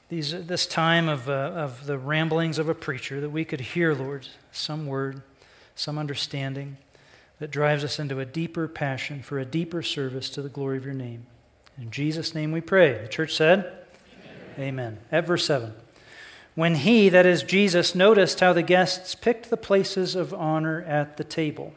these, 0.08 0.32
this 0.46 0.66
time 0.66 1.08
of, 1.08 1.28
uh, 1.28 1.32
of 1.32 1.86
the 1.86 1.98
ramblings 1.98 2.58
of 2.58 2.68
a 2.68 2.74
preacher, 2.74 3.20
that 3.20 3.30
we 3.30 3.44
could 3.44 3.60
hear, 3.60 3.94
Lord, 3.94 4.26
some 4.52 4.86
word, 4.86 5.22
some 5.74 5.98
understanding 5.98 6.78
that 7.38 7.50
drives 7.50 7.84
us 7.84 7.98
into 7.98 8.18
a 8.18 8.24
deeper 8.24 8.66
passion 8.66 9.22
for 9.22 9.38
a 9.38 9.44
deeper 9.44 9.82
service 9.82 10.30
to 10.30 10.42
the 10.42 10.48
glory 10.48 10.78
of 10.78 10.84
your 10.84 10.94
name. 10.94 11.26
In 11.80 11.90
Jesus' 11.90 12.34
name 12.34 12.52
we 12.52 12.60
pray. 12.60 13.00
The 13.00 13.08
church 13.08 13.34
said, 13.34 13.70
Amen. 14.54 14.68
Amen. 14.68 14.98
At 15.12 15.26
verse 15.26 15.44
7. 15.44 15.72
When 16.54 16.74
he, 16.74 17.08
that 17.10 17.24
is 17.24 17.44
Jesus, 17.44 17.94
noticed 17.94 18.40
how 18.40 18.52
the 18.52 18.62
guests 18.62 19.14
picked 19.14 19.50
the 19.50 19.56
places 19.56 20.16
of 20.16 20.34
honor 20.34 20.82
at 20.82 21.16
the 21.16 21.22
table, 21.22 21.72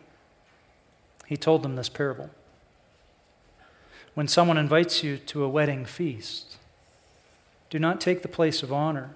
he 1.28 1.38
told 1.38 1.62
them 1.62 1.76
this 1.76 1.90
parable. 1.90 2.32
When 4.16 4.28
someone 4.28 4.58
invites 4.58 5.04
you 5.04 5.18
to 5.18 5.44
a 5.44 5.50
wedding 5.50 5.86
feast, 5.86 6.58
do 7.72 7.80
not 7.80 8.02
take 8.02 8.22
the 8.22 8.28
place 8.28 8.62
of 8.62 8.72
honor, 8.72 9.10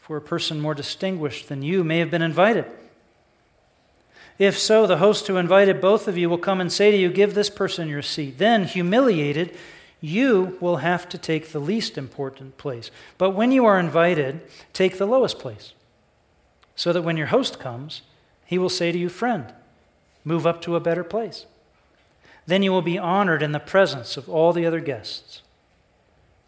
for 0.00 0.16
a 0.16 0.22
person 0.22 0.60
more 0.60 0.74
distinguished 0.74 1.48
than 1.48 1.62
you 1.62 1.84
may 1.84 1.98
have 1.98 2.10
been 2.10 2.22
invited. 2.22 2.64
If 4.38 4.58
so, 4.58 4.86
the 4.86 4.96
host 4.96 5.26
who 5.26 5.36
invited 5.36 5.80
both 5.80 6.08
of 6.08 6.16
you 6.16 6.28
will 6.30 6.38
come 6.38 6.60
and 6.60 6.72
say 6.72 6.90
to 6.90 6.96
you, 6.96 7.10
Give 7.10 7.34
this 7.34 7.50
person 7.50 7.88
your 7.88 8.02
seat. 8.02 8.38
Then, 8.38 8.64
humiliated, 8.64 9.54
you 10.00 10.56
will 10.60 10.78
have 10.78 11.08
to 11.10 11.18
take 11.18 11.48
the 11.48 11.60
least 11.60 11.98
important 11.98 12.56
place. 12.56 12.90
But 13.18 13.30
when 13.32 13.52
you 13.52 13.66
are 13.66 13.78
invited, 13.78 14.40
take 14.72 14.96
the 14.96 15.06
lowest 15.06 15.38
place, 15.38 15.74
so 16.74 16.92
that 16.94 17.02
when 17.02 17.18
your 17.18 17.28
host 17.28 17.60
comes, 17.60 18.00
he 18.46 18.56
will 18.58 18.70
say 18.70 18.92
to 18.92 18.98
you, 18.98 19.10
Friend, 19.10 19.52
move 20.24 20.46
up 20.46 20.62
to 20.62 20.74
a 20.74 20.80
better 20.80 21.04
place. 21.04 21.44
Then 22.46 22.62
you 22.62 22.72
will 22.72 22.82
be 22.82 22.98
honored 22.98 23.42
in 23.42 23.52
the 23.52 23.60
presence 23.60 24.16
of 24.16 24.28
all 24.28 24.54
the 24.54 24.64
other 24.64 24.80
guests. 24.80 25.41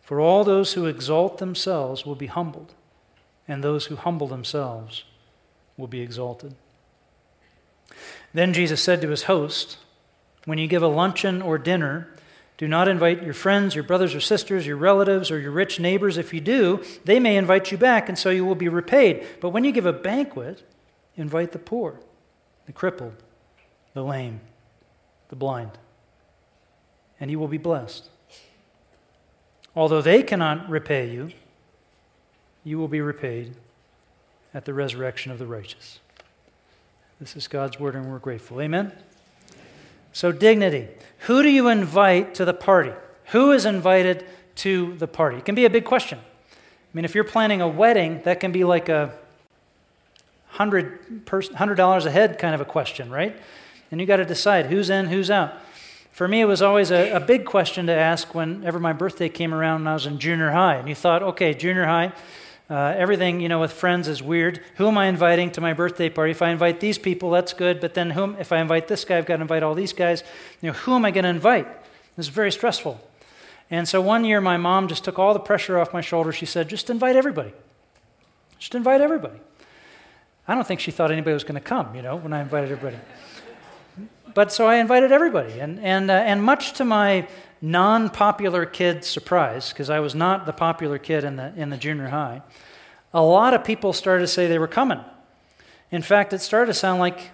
For 0.04 0.20
all 0.20 0.44
those 0.44 0.74
who 0.74 0.84
exalt 0.84 1.38
themselves 1.38 2.04
will 2.04 2.14
be 2.14 2.26
humbled, 2.26 2.74
and 3.48 3.64
those 3.64 3.86
who 3.86 3.96
humble 3.96 4.28
themselves 4.28 5.04
will 5.78 5.86
be 5.86 6.02
exalted. 6.02 6.54
Then 8.34 8.52
Jesus 8.52 8.82
said 8.82 9.00
to 9.00 9.08
his 9.08 9.24
host, 9.24 9.78
When 10.44 10.58
you 10.58 10.66
give 10.66 10.82
a 10.82 10.88
luncheon 10.88 11.40
or 11.40 11.56
dinner, 11.56 12.08
do 12.58 12.68
not 12.68 12.86
invite 12.86 13.22
your 13.22 13.32
friends, 13.32 13.74
your 13.74 13.82
brothers 13.82 14.14
or 14.14 14.20
sisters, 14.20 14.66
your 14.66 14.76
relatives, 14.76 15.30
or 15.30 15.38
your 15.38 15.50
rich 15.50 15.80
neighbors. 15.80 16.18
If 16.18 16.34
you 16.34 16.40
do, 16.40 16.84
they 17.04 17.18
may 17.18 17.36
invite 17.36 17.72
you 17.72 17.78
back, 17.78 18.08
and 18.08 18.18
so 18.18 18.28
you 18.28 18.44
will 18.44 18.54
be 18.54 18.68
repaid. 18.68 19.26
But 19.40 19.50
when 19.50 19.64
you 19.64 19.72
give 19.72 19.86
a 19.86 19.92
banquet, 19.92 20.62
invite 21.16 21.52
the 21.52 21.58
poor, 21.58 21.98
the 22.66 22.72
crippled, 22.72 23.22
the 23.94 24.04
lame, 24.04 24.40
the 25.30 25.36
blind, 25.36 25.72
and 27.18 27.30
you 27.30 27.38
will 27.38 27.48
be 27.48 27.58
blessed. 27.58 28.10
Although 29.76 30.02
they 30.02 30.22
cannot 30.22 30.68
repay 30.68 31.10
you, 31.10 31.30
you 32.62 32.78
will 32.78 32.88
be 32.88 33.00
repaid 33.00 33.54
at 34.52 34.64
the 34.64 34.74
resurrection 34.74 35.32
of 35.32 35.38
the 35.38 35.46
righteous. 35.46 35.98
This 37.20 37.36
is 37.36 37.48
God's 37.48 37.78
word, 37.78 37.94
and 37.94 38.10
we're 38.10 38.18
grateful. 38.18 38.60
Amen? 38.60 38.92
So, 40.12 40.30
dignity. 40.30 40.88
Who 41.20 41.42
do 41.42 41.48
you 41.48 41.68
invite 41.68 42.34
to 42.36 42.44
the 42.44 42.54
party? 42.54 42.92
Who 43.26 43.52
is 43.52 43.64
invited 43.66 44.24
to 44.56 44.94
the 44.96 45.08
party? 45.08 45.38
It 45.38 45.44
can 45.44 45.54
be 45.54 45.64
a 45.64 45.70
big 45.70 45.84
question. 45.84 46.18
I 46.18 46.56
mean, 46.92 47.04
if 47.04 47.14
you're 47.14 47.24
planning 47.24 47.60
a 47.60 47.68
wedding, 47.68 48.20
that 48.24 48.38
can 48.40 48.52
be 48.52 48.62
like 48.62 48.88
a 48.88 49.12
hundred 50.46 51.00
dollars 51.76 52.06
a 52.06 52.10
head 52.10 52.38
kind 52.38 52.54
of 52.54 52.60
a 52.60 52.64
question, 52.64 53.10
right? 53.10 53.36
And 53.90 54.00
you 54.00 54.06
got 54.06 54.16
to 54.16 54.24
decide 54.24 54.66
who's 54.66 54.90
in, 54.90 55.06
who's 55.06 55.30
out. 55.30 55.54
For 56.14 56.28
me, 56.28 56.40
it 56.40 56.44
was 56.44 56.62
always 56.62 56.92
a, 56.92 57.10
a, 57.10 57.18
big 57.18 57.44
question 57.44 57.86
to 57.86 57.92
ask 57.92 58.36
whenever 58.36 58.78
my 58.78 58.92
birthday 58.92 59.28
came 59.28 59.52
around 59.52 59.80
when 59.80 59.88
I 59.88 59.94
was 59.94 60.06
in 60.06 60.20
junior 60.20 60.52
high. 60.52 60.76
And 60.76 60.88
you 60.88 60.94
thought, 60.94 61.24
okay, 61.24 61.54
junior 61.54 61.86
high, 61.86 62.12
uh, 62.70 62.94
everything, 62.96 63.40
you 63.40 63.48
know, 63.48 63.58
with 63.58 63.72
friends 63.72 64.06
is 64.06 64.22
weird. 64.22 64.60
Who 64.76 64.86
am 64.86 64.96
I 64.96 65.06
inviting 65.06 65.50
to 65.50 65.60
my 65.60 65.72
birthday 65.72 66.08
party? 66.08 66.30
If 66.30 66.40
I 66.40 66.50
invite 66.50 66.78
these 66.78 66.98
people, 66.98 67.32
that's 67.32 67.52
good. 67.52 67.80
But 67.80 67.94
then 67.94 68.10
whom, 68.10 68.36
if 68.38 68.52
I 68.52 68.60
invite 68.60 68.86
this 68.86 69.04
guy, 69.04 69.18
I've 69.18 69.26
got 69.26 69.38
to 69.38 69.42
invite 69.42 69.64
all 69.64 69.74
these 69.74 69.92
guys. 69.92 70.22
You 70.62 70.68
know, 70.68 70.74
who 70.74 70.94
am 70.94 71.04
I 71.04 71.10
going 71.10 71.24
to 71.24 71.30
invite? 71.30 71.66
This 72.16 72.26
is 72.26 72.32
very 72.32 72.52
stressful. 72.52 73.00
And 73.68 73.88
so 73.88 74.00
one 74.00 74.24
year, 74.24 74.40
my 74.40 74.56
mom 74.56 74.86
just 74.86 75.02
took 75.02 75.18
all 75.18 75.34
the 75.34 75.40
pressure 75.40 75.80
off 75.80 75.92
my 75.92 76.00
shoulders. 76.00 76.36
She 76.36 76.46
said, 76.46 76.68
just 76.68 76.90
invite 76.90 77.16
everybody. 77.16 77.52
Just 78.60 78.76
invite 78.76 79.00
everybody. 79.00 79.40
I 80.46 80.54
don't 80.54 80.64
think 80.64 80.78
she 80.78 80.92
thought 80.92 81.10
anybody 81.10 81.34
was 81.34 81.42
going 81.42 81.56
to 81.56 81.60
come, 81.60 81.92
you 81.96 82.02
know, 82.02 82.14
when 82.14 82.32
I 82.32 82.40
invited 82.40 82.70
everybody. 82.70 83.02
But 84.34 84.52
so 84.52 84.66
I 84.66 84.76
invited 84.76 85.12
everybody. 85.12 85.60
And, 85.60 85.78
and, 85.80 86.10
uh, 86.10 86.14
and 86.14 86.42
much 86.42 86.72
to 86.74 86.84
my 86.84 87.26
non 87.60 88.10
popular 88.10 88.66
kid 88.66 89.04
surprise, 89.04 89.70
because 89.70 89.88
I 89.88 90.00
was 90.00 90.14
not 90.14 90.44
the 90.44 90.52
popular 90.52 90.98
kid 90.98 91.24
in 91.24 91.36
the, 91.36 91.52
in 91.56 91.70
the 91.70 91.76
junior 91.76 92.08
high, 92.08 92.42
a 93.12 93.22
lot 93.22 93.54
of 93.54 93.64
people 93.64 93.92
started 93.92 94.22
to 94.22 94.28
say 94.28 94.46
they 94.46 94.58
were 94.58 94.66
coming. 94.66 95.00
In 95.90 96.02
fact, 96.02 96.32
it 96.32 96.40
started 96.40 96.66
to 96.66 96.74
sound 96.74 96.98
like 96.98 97.30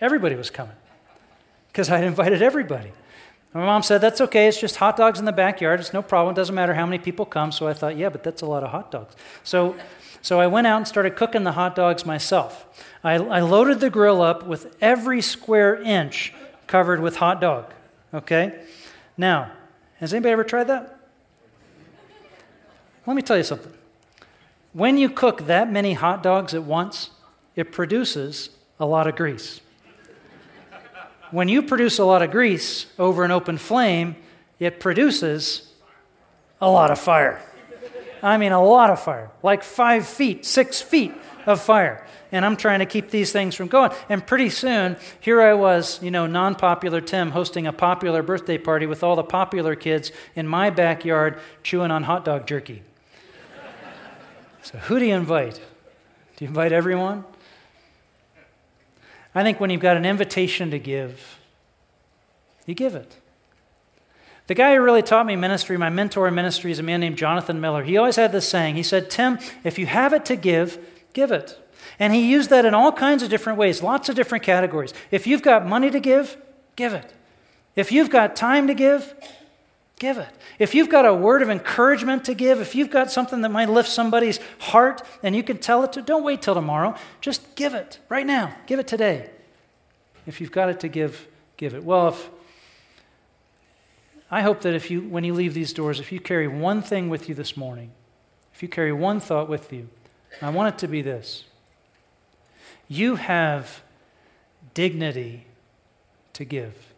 everybody 0.00 0.34
was 0.34 0.50
coming 0.50 0.76
because 1.68 1.90
I'd 1.90 2.04
invited 2.12 2.40
everybody. 2.40 2.92
My 3.52 3.64
mom 3.64 3.84
said, 3.84 4.00
That's 4.00 4.20
okay, 4.20 4.48
it's 4.48 4.60
just 4.60 4.76
hot 4.76 4.96
dogs 4.96 5.20
in 5.20 5.26
the 5.26 5.32
backyard, 5.32 5.78
it's 5.78 5.92
no 5.92 6.02
problem, 6.02 6.34
it 6.34 6.36
doesn't 6.36 6.54
matter 6.54 6.74
how 6.74 6.86
many 6.86 6.98
people 6.98 7.24
come. 7.24 7.52
So 7.52 7.68
I 7.68 7.72
thought, 7.72 7.96
Yeah, 7.96 8.08
but 8.08 8.24
that's 8.24 8.42
a 8.42 8.46
lot 8.46 8.64
of 8.64 8.70
hot 8.70 8.90
dogs. 8.90 9.14
So, 9.44 9.76
so 10.24 10.40
I 10.40 10.46
went 10.46 10.66
out 10.66 10.78
and 10.78 10.88
started 10.88 11.16
cooking 11.16 11.44
the 11.44 11.52
hot 11.52 11.76
dogs 11.76 12.06
myself. 12.06 12.82
I, 13.04 13.16
I 13.16 13.40
loaded 13.40 13.80
the 13.80 13.90
grill 13.90 14.22
up 14.22 14.46
with 14.46 14.74
every 14.80 15.20
square 15.20 15.76
inch 15.82 16.32
covered 16.66 17.00
with 17.00 17.16
hot 17.16 17.42
dog. 17.42 17.74
Okay? 18.14 18.64
Now, 19.18 19.52
has 20.00 20.14
anybody 20.14 20.32
ever 20.32 20.42
tried 20.42 20.68
that? 20.68 20.98
Let 23.04 23.16
me 23.16 23.20
tell 23.20 23.36
you 23.36 23.42
something. 23.42 23.70
When 24.72 24.96
you 24.96 25.10
cook 25.10 25.42
that 25.42 25.70
many 25.70 25.92
hot 25.92 26.22
dogs 26.22 26.54
at 26.54 26.62
once, 26.62 27.10
it 27.54 27.70
produces 27.70 28.48
a 28.80 28.86
lot 28.86 29.06
of 29.06 29.16
grease. 29.16 29.60
When 31.32 31.50
you 31.50 31.60
produce 31.60 31.98
a 31.98 32.04
lot 32.06 32.22
of 32.22 32.30
grease 32.30 32.86
over 32.98 33.26
an 33.26 33.30
open 33.30 33.58
flame, 33.58 34.16
it 34.58 34.80
produces 34.80 35.70
a 36.62 36.70
lot 36.70 36.90
of 36.90 36.98
fire. 36.98 37.42
I 38.24 38.38
mean, 38.38 38.52
a 38.52 38.62
lot 38.62 38.90
of 38.90 39.00
fire, 39.00 39.30
like 39.42 39.62
five 39.62 40.06
feet, 40.06 40.44
six 40.44 40.80
feet 40.80 41.12
of 41.46 41.60
fire 41.60 42.04
and 42.34 42.44
I'm 42.44 42.56
trying 42.56 42.80
to 42.80 42.86
keep 42.86 43.10
these 43.10 43.30
things 43.30 43.54
from 43.54 43.68
going. 43.68 43.92
And 44.08 44.26
pretty 44.26 44.50
soon, 44.50 44.96
here 45.20 45.40
I 45.40 45.54
was, 45.54 46.02
you 46.02 46.10
know, 46.10 46.26
non 46.26 46.56
popular 46.56 47.00
Tim 47.00 47.30
hosting 47.30 47.68
a 47.68 47.72
popular 47.72 48.24
birthday 48.24 48.58
party 48.58 48.86
with 48.86 49.04
all 49.04 49.14
the 49.14 49.22
popular 49.22 49.76
kids 49.76 50.10
in 50.34 50.48
my 50.48 50.68
backyard 50.68 51.38
chewing 51.62 51.92
on 51.92 52.02
hot 52.02 52.24
dog 52.24 52.48
jerky. 52.48 52.82
so, 54.62 54.78
who 54.78 54.98
do 54.98 55.04
you 55.04 55.14
invite? 55.14 55.60
Do 56.36 56.44
you 56.44 56.48
invite 56.48 56.72
everyone? 56.72 57.24
I 59.32 59.44
think 59.44 59.60
when 59.60 59.70
you've 59.70 59.80
got 59.80 59.96
an 59.96 60.04
invitation 60.04 60.72
to 60.72 60.78
give, 60.80 61.38
you 62.66 62.74
give 62.74 62.96
it. 62.96 63.16
The 64.46 64.54
guy 64.54 64.74
who 64.74 64.82
really 64.82 65.02
taught 65.02 65.26
me 65.26 65.36
ministry, 65.36 65.76
my 65.78 65.88
mentor 65.88 66.28
in 66.28 66.34
ministry, 66.34 66.70
is 66.70 66.78
a 66.78 66.82
man 66.82 67.00
named 67.00 67.16
Jonathan 67.16 67.60
Miller. 67.60 67.82
He 67.82 67.96
always 67.96 68.16
had 68.16 68.32
this 68.32 68.48
saying. 68.48 68.74
He 68.76 68.82
said, 68.82 69.08
Tim, 69.08 69.38
if 69.62 69.78
you 69.78 69.86
have 69.86 70.12
it 70.12 70.24
to 70.26 70.36
give, 70.36 70.78
give 71.14 71.32
it. 71.32 71.58
And 71.98 72.12
he 72.12 72.30
used 72.30 72.50
that 72.50 72.64
in 72.66 72.74
all 72.74 72.92
kinds 72.92 73.22
of 73.22 73.30
different 73.30 73.58
ways, 73.58 73.82
lots 73.82 74.08
of 74.08 74.16
different 74.16 74.44
categories. 74.44 74.92
If 75.10 75.26
you've 75.26 75.42
got 75.42 75.66
money 75.66 75.90
to 75.90 76.00
give, 76.00 76.36
give 76.76 76.92
it. 76.92 77.14
If 77.76 77.90
you've 77.90 78.10
got 78.10 78.36
time 78.36 78.66
to 78.66 78.74
give, 78.74 79.14
give 79.98 80.18
it. 80.18 80.28
If 80.58 80.74
you've 80.74 80.88
got 80.88 81.06
a 81.06 81.14
word 81.14 81.40
of 81.40 81.50
encouragement 81.50 82.24
to 82.26 82.34
give, 82.34 82.60
if 82.60 82.74
you've 82.74 82.90
got 82.90 83.10
something 83.10 83.40
that 83.40 83.50
might 83.50 83.70
lift 83.70 83.88
somebody's 83.88 84.38
heart 84.58 85.02
and 85.22 85.34
you 85.34 85.42
can 85.42 85.58
tell 85.58 85.82
it 85.84 85.92
to, 85.94 86.02
don't 86.02 86.24
wait 86.24 86.42
till 86.42 86.54
tomorrow. 86.54 86.94
Just 87.20 87.54
give 87.56 87.74
it 87.74 87.98
right 88.08 88.26
now. 88.26 88.54
Give 88.66 88.78
it 88.78 88.86
today. 88.86 89.30
If 90.26 90.40
you've 90.40 90.52
got 90.52 90.68
it 90.68 90.80
to 90.80 90.88
give, 90.88 91.26
give 91.56 91.74
it. 91.74 91.84
Well, 91.84 92.08
if 92.08 92.30
I 94.30 94.42
hope 94.42 94.62
that 94.62 94.74
if 94.74 94.90
you 94.90 95.02
when 95.02 95.24
you 95.24 95.34
leave 95.34 95.54
these 95.54 95.72
doors, 95.72 96.00
if 96.00 96.10
you 96.10 96.20
carry 96.20 96.48
one 96.48 96.82
thing 96.82 97.08
with 97.08 97.28
you 97.28 97.34
this 97.34 97.56
morning, 97.56 97.92
if 98.54 98.62
you 98.62 98.68
carry 98.68 98.92
one 98.92 99.20
thought 99.20 99.48
with 99.48 99.72
you, 99.72 99.88
I 100.40 100.50
want 100.50 100.74
it 100.74 100.78
to 100.78 100.88
be 100.88 101.02
this. 101.02 101.44
You 102.88 103.16
have 103.16 103.82
dignity 104.72 105.46
to 106.34 106.44
give. 106.44 106.92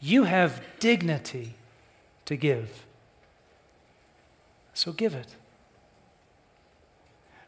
You 0.00 0.24
have 0.24 0.62
dignity 0.78 1.54
to 2.24 2.36
give. 2.36 2.86
So 4.72 4.92
give 4.92 5.14
it. 5.14 5.36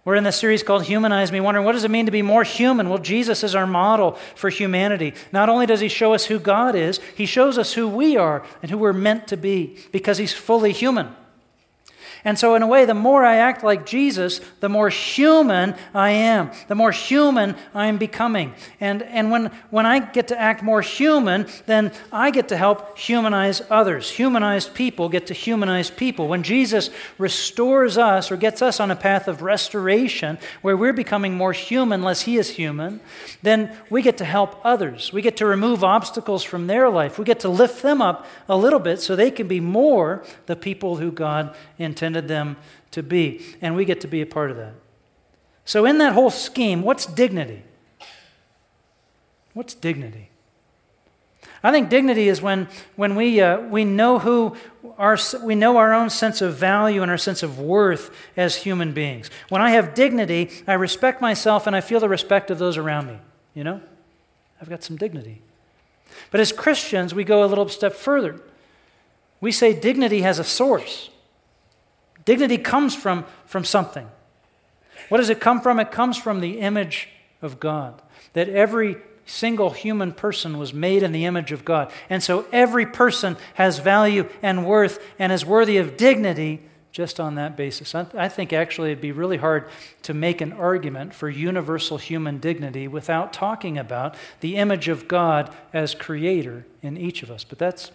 We're 0.04 0.16
in 0.16 0.24
this 0.24 0.36
series 0.36 0.64
called 0.64 0.84
Humanize 0.84 1.30
Me, 1.30 1.40
wondering 1.40 1.64
what 1.64 1.72
does 1.72 1.84
it 1.84 1.90
mean 1.90 2.06
to 2.06 2.12
be 2.12 2.22
more 2.22 2.42
human? 2.42 2.88
Well, 2.88 2.98
Jesus 2.98 3.44
is 3.44 3.54
our 3.54 3.68
model 3.68 4.12
for 4.34 4.50
humanity. 4.50 5.14
Not 5.30 5.48
only 5.48 5.64
does 5.64 5.78
he 5.78 5.88
show 5.88 6.12
us 6.12 6.24
who 6.24 6.40
God 6.40 6.74
is, 6.74 6.98
he 7.16 7.24
shows 7.24 7.56
us 7.56 7.74
who 7.74 7.86
we 7.86 8.16
are 8.16 8.44
and 8.62 8.70
who 8.70 8.78
we're 8.78 8.92
meant 8.92 9.28
to 9.28 9.36
be 9.36 9.76
because 9.92 10.18
he's 10.18 10.32
fully 10.32 10.72
human. 10.72 11.14
And 12.24 12.38
so, 12.38 12.54
in 12.54 12.62
a 12.62 12.68
way, 12.68 12.84
the 12.84 12.94
more 12.94 13.24
I 13.24 13.36
act 13.36 13.64
like 13.64 13.84
Jesus, 13.84 14.40
the 14.60 14.68
more 14.68 14.88
human 14.88 15.74
I 15.92 16.10
am, 16.10 16.52
the 16.68 16.76
more 16.76 16.92
human 16.92 17.56
I 17.74 17.86
am 17.86 17.98
becoming. 17.98 18.54
And, 18.78 19.02
and 19.02 19.32
when, 19.32 19.46
when 19.70 19.86
I 19.86 19.98
get 19.98 20.28
to 20.28 20.40
act 20.40 20.62
more 20.62 20.82
human, 20.82 21.48
then 21.66 21.90
I 22.12 22.30
get 22.30 22.48
to 22.48 22.56
help 22.56 22.96
humanize 22.96 23.60
others. 23.70 24.08
Humanized 24.08 24.72
people 24.72 25.08
get 25.08 25.26
to 25.26 25.34
humanize 25.34 25.90
people. 25.90 26.28
When 26.28 26.44
Jesus 26.44 26.90
restores 27.18 27.98
us 27.98 28.30
or 28.30 28.36
gets 28.36 28.62
us 28.62 28.78
on 28.78 28.92
a 28.92 28.96
path 28.96 29.26
of 29.26 29.42
restoration 29.42 30.38
where 30.60 30.76
we're 30.76 30.92
becoming 30.92 31.34
more 31.34 31.52
human, 31.52 32.02
less 32.02 32.22
He 32.22 32.36
is 32.36 32.50
human, 32.50 33.00
then 33.42 33.76
we 33.90 34.00
get 34.00 34.18
to 34.18 34.24
help 34.24 34.64
others. 34.64 35.12
We 35.12 35.22
get 35.22 35.36
to 35.38 35.46
remove 35.46 35.82
obstacles 35.82 36.44
from 36.44 36.68
their 36.68 36.88
life. 36.88 37.18
We 37.18 37.24
get 37.24 37.40
to 37.40 37.48
lift 37.48 37.82
them 37.82 38.00
up 38.00 38.26
a 38.48 38.56
little 38.56 38.78
bit 38.78 39.00
so 39.00 39.16
they 39.16 39.32
can 39.32 39.48
be 39.48 39.58
more 39.58 40.24
the 40.46 40.54
people 40.54 40.98
who 40.98 41.10
God 41.10 41.56
intended 41.78 42.11
intended 42.16 42.28
them 42.28 42.56
to 42.92 43.02
be. 43.02 43.40
And 43.60 43.74
we 43.74 43.84
get 43.84 44.00
to 44.02 44.08
be 44.08 44.20
a 44.20 44.26
part 44.26 44.50
of 44.50 44.56
that. 44.56 44.74
So, 45.64 45.86
in 45.86 45.98
that 45.98 46.12
whole 46.12 46.30
scheme, 46.30 46.82
what's 46.82 47.06
dignity? 47.06 47.62
What's 49.54 49.74
dignity? 49.74 50.28
I 51.62 51.70
think 51.70 51.90
dignity 51.90 52.28
is 52.28 52.42
when, 52.42 52.66
when 52.96 53.14
we, 53.14 53.40
uh, 53.40 53.60
we, 53.60 53.84
know 53.84 54.18
who 54.18 54.56
our, 54.98 55.16
we 55.44 55.54
know 55.54 55.76
our 55.76 55.92
own 55.92 56.10
sense 56.10 56.42
of 56.42 56.56
value 56.56 57.02
and 57.02 57.10
our 57.10 57.18
sense 57.18 57.44
of 57.44 57.60
worth 57.60 58.10
as 58.36 58.56
human 58.56 58.92
beings. 58.92 59.30
When 59.48 59.62
I 59.62 59.70
have 59.70 59.94
dignity, 59.94 60.50
I 60.66 60.72
respect 60.72 61.20
myself 61.20 61.68
and 61.68 61.76
I 61.76 61.80
feel 61.80 62.00
the 62.00 62.08
respect 62.08 62.50
of 62.50 62.58
those 62.58 62.76
around 62.76 63.06
me. 63.06 63.18
You 63.54 63.62
know? 63.62 63.80
I've 64.60 64.68
got 64.68 64.82
some 64.82 64.96
dignity. 64.96 65.40
But 66.32 66.40
as 66.40 66.50
Christians, 66.50 67.14
we 67.14 67.22
go 67.22 67.44
a 67.44 67.46
little 67.46 67.68
step 67.68 67.92
further. 67.92 68.40
We 69.40 69.52
say 69.52 69.78
dignity 69.78 70.22
has 70.22 70.40
a 70.40 70.44
source. 70.44 71.11
Dignity 72.24 72.58
comes 72.58 72.94
from, 72.94 73.24
from 73.46 73.64
something. 73.64 74.08
What 75.08 75.18
does 75.18 75.30
it 75.30 75.40
come 75.40 75.60
from? 75.60 75.80
It 75.80 75.90
comes 75.90 76.16
from 76.16 76.40
the 76.40 76.60
image 76.60 77.08
of 77.40 77.60
God. 77.60 78.00
That 78.32 78.48
every 78.48 78.96
single 79.26 79.70
human 79.70 80.12
person 80.12 80.58
was 80.58 80.74
made 80.74 81.02
in 81.02 81.12
the 81.12 81.24
image 81.24 81.52
of 81.52 81.64
God. 81.64 81.92
And 82.10 82.22
so 82.22 82.46
every 82.52 82.86
person 82.86 83.36
has 83.54 83.78
value 83.78 84.28
and 84.42 84.66
worth 84.66 85.02
and 85.18 85.32
is 85.32 85.44
worthy 85.44 85.76
of 85.76 85.96
dignity 85.96 86.60
just 86.92 87.18
on 87.18 87.36
that 87.36 87.56
basis. 87.56 87.94
I, 87.94 88.28
think 88.28 88.52
actually 88.52 88.90
it'd 88.90 89.00
be 89.00 89.12
really 89.12 89.38
hard 89.38 89.68
to 90.02 90.12
make 90.12 90.42
an 90.42 90.52
argument 90.52 91.14
for 91.14 91.30
universal 91.30 91.96
human 91.96 92.38
dignity 92.38 92.86
without 92.86 93.32
talking 93.32 93.78
about 93.78 94.14
the 94.40 94.56
image 94.56 94.88
of 94.88 95.08
God 95.08 95.54
as 95.72 95.94
creator 95.94 96.66
in 96.82 96.98
each 96.98 97.22
of 97.22 97.30
us. 97.30 97.44
But 97.44 97.58
that's, 97.58 97.90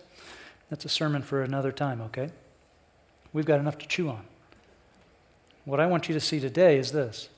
that's 0.71 0.83
a 0.83 0.89
sermon 0.89 1.21
for 1.21 1.43
another 1.43 1.71
time, 1.71 2.01
okay? 2.01 2.31
We've 3.37 3.45
got 3.45 3.59
enough 3.59 3.77
to 3.77 3.87
chew 3.87 4.09
on. 4.09 4.23
What 5.63 5.79
I 5.79 5.85
want 5.85 6.09
you 6.09 6.15
to 6.15 6.19
see 6.19 6.39
today 6.39 6.79
is 6.79 6.91
this 6.91 7.29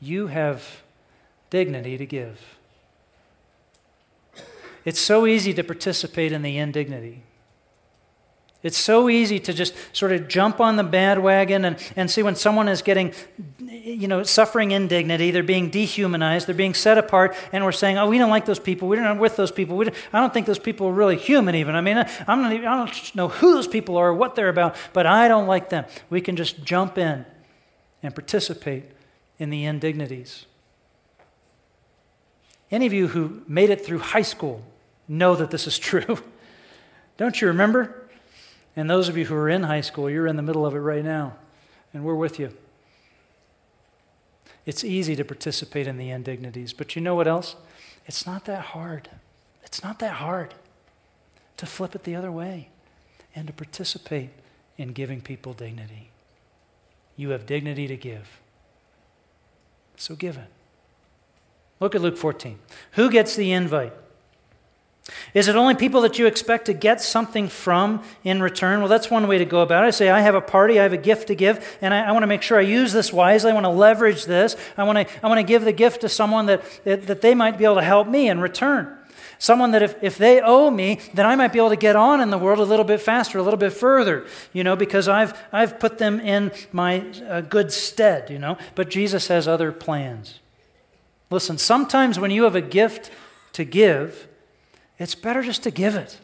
you 0.00 0.28
have 0.28 0.80
dignity 1.50 1.98
to 1.98 2.06
give. 2.06 2.40
It's 4.86 4.98
so 4.98 5.26
easy 5.26 5.52
to 5.52 5.62
participate 5.62 6.32
in 6.32 6.40
the 6.40 6.56
indignity. 6.56 7.22
It's 8.62 8.78
so 8.78 9.08
easy 9.08 9.40
to 9.40 9.52
just 9.52 9.74
sort 9.92 10.12
of 10.12 10.28
jump 10.28 10.60
on 10.60 10.76
the 10.76 10.84
bandwagon 10.84 11.64
and, 11.64 11.76
and 11.96 12.08
see 12.08 12.22
when 12.22 12.36
someone 12.36 12.68
is 12.68 12.80
getting, 12.80 13.12
you 13.58 14.06
know, 14.06 14.22
suffering 14.22 14.70
indignity, 14.70 15.32
they're 15.32 15.42
being 15.42 15.68
dehumanized, 15.68 16.46
they're 16.46 16.54
being 16.54 16.74
set 16.74 16.96
apart, 16.96 17.34
and 17.50 17.64
we're 17.64 17.72
saying, 17.72 17.98
oh, 17.98 18.08
we 18.08 18.18
don't 18.18 18.30
like 18.30 18.46
those 18.46 18.60
people, 18.60 18.88
we're 18.88 19.00
not 19.00 19.18
with 19.18 19.34
those 19.34 19.50
people, 19.50 19.76
we 19.76 19.88
I 20.12 20.20
don't 20.20 20.32
think 20.32 20.46
those 20.46 20.60
people 20.60 20.86
are 20.86 20.92
really 20.92 21.16
human 21.16 21.56
even. 21.56 21.74
I 21.74 21.80
mean, 21.80 21.98
I'm 22.28 22.42
not 22.42 22.52
even, 22.52 22.68
I 22.68 22.76
don't 22.76 23.14
know 23.16 23.28
who 23.28 23.52
those 23.52 23.66
people 23.66 23.96
are 23.96 24.10
or 24.10 24.14
what 24.14 24.36
they're 24.36 24.48
about, 24.48 24.76
but 24.92 25.06
I 25.06 25.26
don't 25.26 25.48
like 25.48 25.70
them. 25.70 25.84
We 26.08 26.20
can 26.20 26.36
just 26.36 26.62
jump 26.62 26.98
in 26.98 27.26
and 28.00 28.14
participate 28.14 28.84
in 29.40 29.50
the 29.50 29.64
indignities. 29.64 30.46
Any 32.70 32.86
of 32.86 32.92
you 32.92 33.08
who 33.08 33.42
made 33.48 33.70
it 33.70 33.84
through 33.84 33.98
high 33.98 34.22
school 34.22 34.62
know 35.08 35.34
that 35.34 35.50
this 35.50 35.66
is 35.66 35.78
true. 35.80 36.18
Don't 37.16 37.40
you 37.40 37.48
remember? 37.48 38.01
And 38.74 38.88
those 38.88 39.08
of 39.08 39.16
you 39.16 39.26
who 39.26 39.34
are 39.34 39.48
in 39.48 39.64
high 39.64 39.80
school, 39.80 40.08
you're 40.08 40.26
in 40.26 40.36
the 40.36 40.42
middle 40.42 40.64
of 40.64 40.74
it 40.74 40.80
right 40.80 41.04
now, 41.04 41.36
and 41.92 42.04
we're 42.04 42.14
with 42.14 42.38
you. 42.38 42.52
It's 44.64 44.84
easy 44.84 45.16
to 45.16 45.24
participate 45.24 45.86
in 45.86 45.98
the 45.98 46.10
indignities, 46.10 46.72
but 46.72 46.94
you 46.94 47.02
know 47.02 47.14
what 47.14 47.26
else? 47.26 47.56
It's 48.06 48.26
not 48.26 48.44
that 48.46 48.66
hard. 48.66 49.10
It's 49.64 49.82
not 49.82 49.98
that 49.98 50.14
hard 50.14 50.54
to 51.56 51.66
flip 51.66 51.94
it 51.94 52.04
the 52.04 52.14
other 52.14 52.32
way 52.32 52.68
and 53.34 53.46
to 53.46 53.52
participate 53.52 54.30
in 54.78 54.92
giving 54.92 55.20
people 55.20 55.52
dignity. 55.52 56.10
You 57.16 57.30
have 57.30 57.46
dignity 57.46 57.86
to 57.88 57.96
give. 57.96 58.40
So 59.96 60.14
give 60.14 60.36
it. 60.36 60.48
Look 61.80 61.94
at 61.94 62.00
Luke 62.00 62.16
14. 62.16 62.58
Who 62.92 63.10
gets 63.10 63.36
the 63.36 63.52
invite? 63.52 63.92
Is 65.34 65.48
it 65.48 65.56
only 65.56 65.74
people 65.74 66.02
that 66.02 66.18
you 66.18 66.26
expect 66.26 66.66
to 66.66 66.72
get 66.72 67.00
something 67.00 67.48
from 67.48 68.04
in 68.22 68.40
return? 68.40 68.78
Well, 68.80 68.88
that's 68.88 69.10
one 69.10 69.26
way 69.26 69.38
to 69.38 69.44
go 69.44 69.60
about 69.60 69.84
it. 69.84 69.88
I 69.88 69.90
say, 69.90 70.10
I 70.10 70.20
have 70.20 70.36
a 70.36 70.40
party, 70.40 70.78
I 70.78 70.84
have 70.84 70.92
a 70.92 70.98
gift 70.98 71.28
to 71.28 71.34
give, 71.34 71.78
and 71.80 71.92
I, 71.92 72.04
I 72.04 72.12
want 72.12 72.22
to 72.22 72.28
make 72.28 72.42
sure 72.42 72.56
I 72.56 72.62
use 72.62 72.92
this 72.92 73.12
wisely. 73.12 73.50
I 73.50 73.54
want 73.54 73.64
to 73.64 73.70
leverage 73.70 74.26
this. 74.26 74.54
I 74.76 74.84
want 74.84 75.08
to, 75.08 75.14
I 75.24 75.28
want 75.28 75.38
to 75.38 75.44
give 75.44 75.64
the 75.64 75.72
gift 75.72 76.02
to 76.02 76.08
someone 76.08 76.46
that, 76.46 76.62
that, 76.84 77.06
that 77.08 77.20
they 77.20 77.34
might 77.34 77.58
be 77.58 77.64
able 77.64 77.76
to 77.76 77.82
help 77.82 78.06
me 78.06 78.28
in 78.28 78.40
return. 78.40 78.96
Someone 79.38 79.72
that 79.72 79.82
if, 79.82 80.00
if 80.04 80.18
they 80.18 80.40
owe 80.40 80.70
me, 80.70 81.00
then 81.14 81.26
I 81.26 81.34
might 81.34 81.52
be 81.52 81.58
able 81.58 81.70
to 81.70 81.76
get 81.76 81.96
on 81.96 82.20
in 82.20 82.30
the 82.30 82.38
world 82.38 82.60
a 82.60 82.64
little 82.64 82.84
bit 82.84 83.00
faster, 83.00 83.38
a 83.38 83.42
little 83.42 83.58
bit 83.58 83.72
further, 83.72 84.24
you 84.52 84.62
know, 84.62 84.76
because 84.76 85.08
I've, 85.08 85.36
I've 85.52 85.80
put 85.80 85.98
them 85.98 86.20
in 86.20 86.52
my 86.70 87.00
uh, 87.28 87.40
good 87.40 87.72
stead, 87.72 88.30
you 88.30 88.38
know. 88.38 88.56
But 88.76 88.88
Jesus 88.88 89.26
has 89.26 89.48
other 89.48 89.72
plans. 89.72 90.38
Listen, 91.28 91.58
sometimes 91.58 92.20
when 92.20 92.30
you 92.30 92.44
have 92.44 92.54
a 92.54 92.60
gift 92.60 93.10
to 93.54 93.64
give, 93.64 94.28
it's 94.98 95.14
better 95.14 95.42
just 95.42 95.62
to 95.64 95.70
give 95.70 95.94
it 95.94 96.18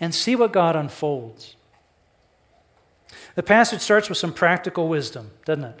and 0.00 0.14
see 0.14 0.36
what 0.36 0.52
God 0.52 0.76
unfolds. 0.76 1.56
The 3.34 3.42
passage 3.42 3.80
starts 3.80 4.08
with 4.08 4.18
some 4.18 4.32
practical 4.32 4.88
wisdom, 4.88 5.30
doesn't 5.44 5.64
it? 5.64 5.80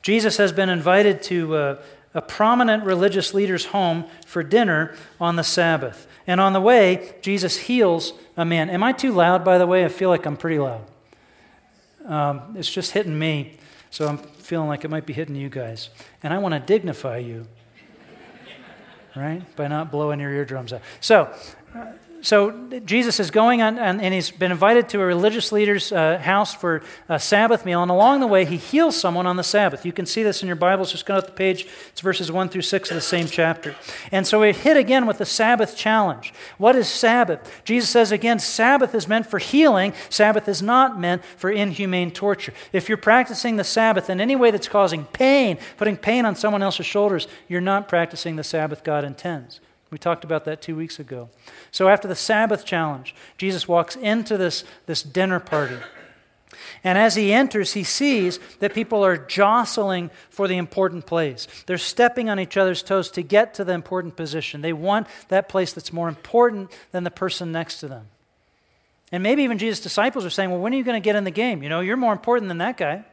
Jesus 0.00 0.36
has 0.36 0.52
been 0.52 0.68
invited 0.68 1.22
to 1.24 1.54
uh, 1.54 1.82
a 2.14 2.22
prominent 2.22 2.84
religious 2.84 3.34
leader's 3.34 3.66
home 3.66 4.04
for 4.26 4.42
dinner 4.42 4.94
on 5.20 5.36
the 5.36 5.44
Sabbath. 5.44 6.06
And 6.26 6.40
on 6.40 6.52
the 6.52 6.60
way, 6.60 7.14
Jesus 7.20 7.58
heals 7.58 8.12
a 8.36 8.44
man. 8.44 8.70
Am 8.70 8.82
I 8.82 8.92
too 8.92 9.12
loud, 9.12 9.44
by 9.44 9.58
the 9.58 9.66
way? 9.66 9.84
I 9.84 9.88
feel 9.88 10.08
like 10.08 10.26
I'm 10.26 10.36
pretty 10.36 10.58
loud. 10.58 10.84
Um, 12.04 12.56
it's 12.56 12.70
just 12.70 12.92
hitting 12.92 13.18
me, 13.18 13.58
so 13.90 14.06
I'm 14.06 14.18
feeling 14.18 14.68
like 14.68 14.84
it 14.84 14.90
might 14.90 15.06
be 15.06 15.12
hitting 15.12 15.36
you 15.36 15.48
guys. 15.48 15.90
And 16.22 16.32
I 16.32 16.38
want 16.38 16.54
to 16.54 16.60
dignify 16.60 17.18
you 17.18 17.46
right? 19.16 19.42
By 19.56 19.68
not 19.68 19.90
blowing 19.90 20.20
your 20.20 20.32
eardrums 20.32 20.72
out. 20.72 20.82
So, 21.00 21.32
so 22.22 22.52
Jesus 22.84 23.18
is 23.18 23.32
going 23.32 23.62
on, 23.62 23.80
and, 23.80 24.00
and, 24.00 24.14
he's 24.14 24.30
been 24.30 24.52
invited 24.52 24.88
to 24.90 25.00
a 25.00 25.04
religious 25.04 25.50
leader's 25.50 25.90
uh, 25.90 26.18
house 26.18 26.54
for 26.54 26.80
a 27.08 27.18
Sabbath 27.18 27.66
meal. 27.66 27.82
And 27.82 27.90
along 27.90 28.20
the 28.20 28.28
way, 28.28 28.44
he 28.44 28.56
heals 28.56 28.96
someone 28.96 29.26
on 29.26 29.34
the 29.34 29.42
Sabbath. 29.42 29.84
You 29.84 29.92
can 29.92 30.06
see 30.06 30.22
this 30.22 30.40
in 30.40 30.46
your 30.46 30.54
Bibles. 30.54 30.92
Just 30.92 31.04
go 31.04 31.20
to 31.20 31.26
the 31.26 31.32
page. 31.32 31.66
It's 31.88 32.00
verses 32.00 32.30
1 32.30 32.48
through 32.48 32.62
6 32.62 32.90
of 32.92 32.94
the 32.94 33.00
same 33.00 33.26
chapter. 33.26 33.74
And 34.12 34.24
so 34.24 34.40
we 34.40 34.52
hit 34.52 34.76
again 34.76 35.04
with 35.04 35.18
the 35.18 35.26
Sabbath 35.26 35.76
challenge. 35.76 36.32
What 36.58 36.76
is 36.76 36.86
Sabbath? 36.86 37.62
Jesus 37.64 37.90
says 37.90 38.12
again, 38.12 38.38
Sabbath 38.38 38.94
is 38.94 39.08
meant 39.08 39.26
for 39.26 39.40
healing. 39.40 39.92
Sabbath 40.08 40.46
is 40.48 40.62
not 40.62 41.00
meant 41.00 41.24
for 41.36 41.50
inhumane 41.50 42.12
torture. 42.12 42.54
If 42.72 42.88
you're 42.88 42.98
practicing 42.98 43.56
the 43.56 43.64
Sabbath 43.64 44.08
in 44.08 44.20
any 44.20 44.36
way 44.36 44.52
that's 44.52 44.68
causing 44.68 45.06
pain, 45.06 45.58
putting 45.76 45.96
pain 45.96 46.24
on 46.24 46.36
someone 46.36 46.62
else's 46.62 46.86
shoulders, 46.86 47.26
you're 47.48 47.60
not 47.60 47.88
practicing 47.88 48.36
the 48.36 48.44
Sabbath 48.44 48.84
God 48.84 49.02
intends. 49.02 49.60
We 49.92 49.98
talked 49.98 50.24
about 50.24 50.46
that 50.46 50.62
two 50.62 50.74
weeks 50.74 50.98
ago. 50.98 51.28
So 51.70 51.88
after 51.88 52.08
the 52.08 52.16
Sabbath 52.16 52.64
challenge, 52.64 53.14
Jesus 53.36 53.68
walks 53.68 53.94
into 53.94 54.38
this, 54.38 54.64
this 54.86 55.02
dinner 55.02 55.38
party. 55.38 55.76
And 56.82 56.96
as 56.96 57.14
he 57.14 57.30
enters, 57.30 57.74
he 57.74 57.84
sees 57.84 58.40
that 58.60 58.72
people 58.72 59.04
are 59.04 59.18
jostling 59.18 60.10
for 60.30 60.48
the 60.48 60.56
important 60.56 61.04
place. 61.04 61.46
They're 61.66 61.76
stepping 61.76 62.30
on 62.30 62.40
each 62.40 62.56
other's 62.56 62.82
toes 62.82 63.10
to 63.10 63.22
get 63.22 63.52
to 63.54 63.64
the 63.64 63.74
important 63.74 64.16
position. 64.16 64.62
They 64.62 64.72
want 64.72 65.08
that 65.28 65.50
place 65.50 65.74
that's 65.74 65.92
more 65.92 66.08
important 66.08 66.72
than 66.90 67.04
the 67.04 67.10
person 67.10 67.52
next 67.52 67.78
to 67.80 67.88
them. 67.88 68.08
And 69.12 69.22
maybe 69.22 69.42
even 69.42 69.58
Jesus' 69.58 69.80
disciples 69.80 70.24
are 70.24 70.30
saying, 70.30 70.50
Well, 70.50 70.60
when 70.60 70.72
are 70.72 70.76
you 70.76 70.84
going 70.84 71.00
to 71.00 71.04
get 71.04 71.16
in 71.16 71.24
the 71.24 71.30
game? 71.30 71.62
You 71.62 71.68
know, 71.68 71.80
you're 71.80 71.98
more 71.98 72.14
important 72.14 72.48
than 72.48 72.58
that 72.58 72.78
guy. 72.78 73.04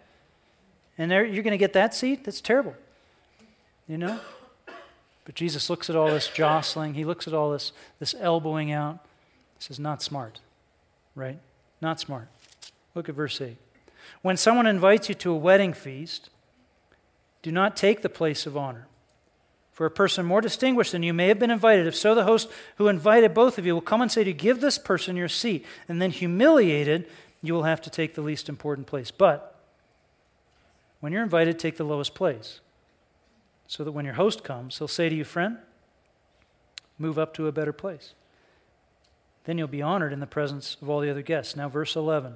And 0.97 1.11
you're 1.11 1.43
going 1.43 1.51
to 1.51 1.57
get 1.57 1.73
that 1.73 1.93
seat? 1.93 2.23
That's 2.23 2.39
terrible. 2.39 2.73
You 3.87 3.97
know? 3.97 4.19
But 5.29 5.35
Jesus 5.35 5.69
looks 5.69 5.91
at 5.91 5.95
all 5.95 6.07
this 6.07 6.27
jostling, 6.27 6.95
he 6.95 7.05
looks 7.05 7.27
at 7.27 7.35
all 7.35 7.51
this, 7.51 7.71
this 7.99 8.15
elbowing 8.19 8.71
out. 8.71 9.05
He 9.59 9.63
says, 9.63 9.79
Not 9.79 10.01
smart, 10.01 10.39
right? 11.13 11.37
Not 11.79 11.99
smart. 11.99 12.29
Look 12.95 13.09
at 13.09 13.13
verse 13.13 13.39
8. 13.39 13.55
When 14.23 14.37
someone 14.37 14.65
invites 14.65 15.07
you 15.07 15.13
to 15.13 15.29
a 15.29 15.35
wedding 15.35 15.71
feast, 15.71 16.31
do 17.43 17.51
not 17.51 17.77
take 17.77 18.01
the 18.01 18.09
place 18.09 18.47
of 18.47 18.57
honor. 18.57 18.87
For 19.71 19.85
a 19.85 19.91
person 19.91 20.25
more 20.25 20.41
distinguished 20.41 20.93
than 20.93 21.03
you 21.03 21.13
may 21.13 21.27
have 21.27 21.37
been 21.37 21.51
invited. 21.51 21.85
If 21.85 21.95
so, 21.95 22.15
the 22.15 22.23
host 22.23 22.49
who 22.77 22.87
invited 22.87 23.35
both 23.35 23.59
of 23.59 23.67
you 23.67 23.75
will 23.75 23.81
come 23.81 24.01
and 24.01 24.11
say 24.11 24.23
to 24.23 24.31
you, 24.31 24.35
Give 24.35 24.59
this 24.59 24.79
person 24.79 25.15
your 25.15 25.29
seat. 25.29 25.63
And 25.87 26.01
then, 26.01 26.09
humiliated, 26.09 27.07
you 27.43 27.53
will 27.53 27.65
have 27.65 27.81
to 27.81 27.91
take 27.91 28.15
the 28.15 28.23
least 28.23 28.49
important 28.49 28.87
place. 28.87 29.11
But 29.11 29.61
when 31.01 31.13
you're 31.13 31.21
invited, 31.21 31.59
take 31.59 31.77
the 31.77 31.83
lowest 31.83 32.15
place. 32.15 32.61
So 33.69 33.83
that 33.83 33.91
when 33.91 34.03
your 34.03 34.15
host 34.15 34.43
comes, 34.43 34.79
he'll 34.79 34.87
say 34.87 35.09
to 35.09 35.15
you, 35.15 35.23
Friend, 35.23 35.59
move 36.97 37.19
up 37.19 37.35
to 37.35 37.45
a 37.45 37.51
better 37.51 37.71
place. 37.71 38.15
Then 39.43 39.59
you'll 39.59 39.67
be 39.67 39.83
honored 39.83 40.11
in 40.11 40.19
the 40.19 40.25
presence 40.25 40.75
of 40.81 40.89
all 40.89 41.01
the 41.01 41.09
other 41.11 41.21
guests. 41.21 41.55
Now, 41.55 41.69
verse 41.69 41.95
11. 41.95 42.33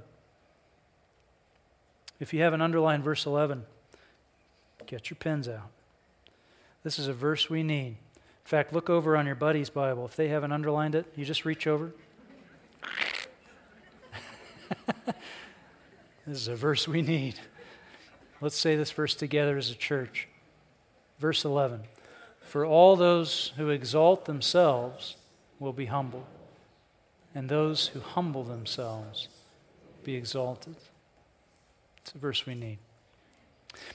If 2.19 2.35
you 2.35 2.41
have 2.43 2.53
an 2.53 2.61
underlined 2.61 3.03
verse 3.03 3.25
11, 3.25 3.63
get 4.85 5.09
your 5.09 5.17
pens 5.17 5.49
out. 5.49 5.71
This 6.83 6.99
is 6.99 7.07
a 7.07 7.13
verse 7.13 7.49
we 7.49 7.63
need. 7.63 7.87
In 7.87 8.45
fact, 8.45 8.71
look 8.71 8.87
over 8.87 9.17
on 9.17 9.25
your 9.25 9.33
buddy's 9.33 9.71
Bible. 9.71 10.05
If 10.05 10.15
they 10.15 10.27
haven't 10.27 10.51
underlined 10.51 10.93
it, 10.93 11.11
you 11.15 11.25
just 11.25 11.45
reach 11.45 11.65
over. 11.65 11.95
this 16.27 16.37
is 16.37 16.47
a 16.47 16.55
verse 16.55 16.87
we 16.87 17.01
need. 17.01 17.39
Let's 18.39 18.55
say 18.55 18.75
this 18.75 18.91
verse 18.91 19.15
together 19.15 19.57
as 19.57 19.71
a 19.71 19.75
church. 19.75 20.27
Verse 21.23 21.45
11 21.45 21.83
For 22.41 22.65
all 22.65 22.97
those 22.97 23.53
who 23.55 23.69
exalt 23.69 24.25
themselves 24.25 25.15
will 25.57 25.71
be 25.71 25.85
humbled, 25.85 26.25
and 27.33 27.47
those 27.47 27.87
who 27.87 28.01
humble 28.01 28.43
themselves 28.43 29.29
be 30.03 30.15
exalted. 30.15 30.75
It's 31.99 32.13
a 32.13 32.17
verse 32.17 32.45
we 32.45 32.55
need. 32.55 32.79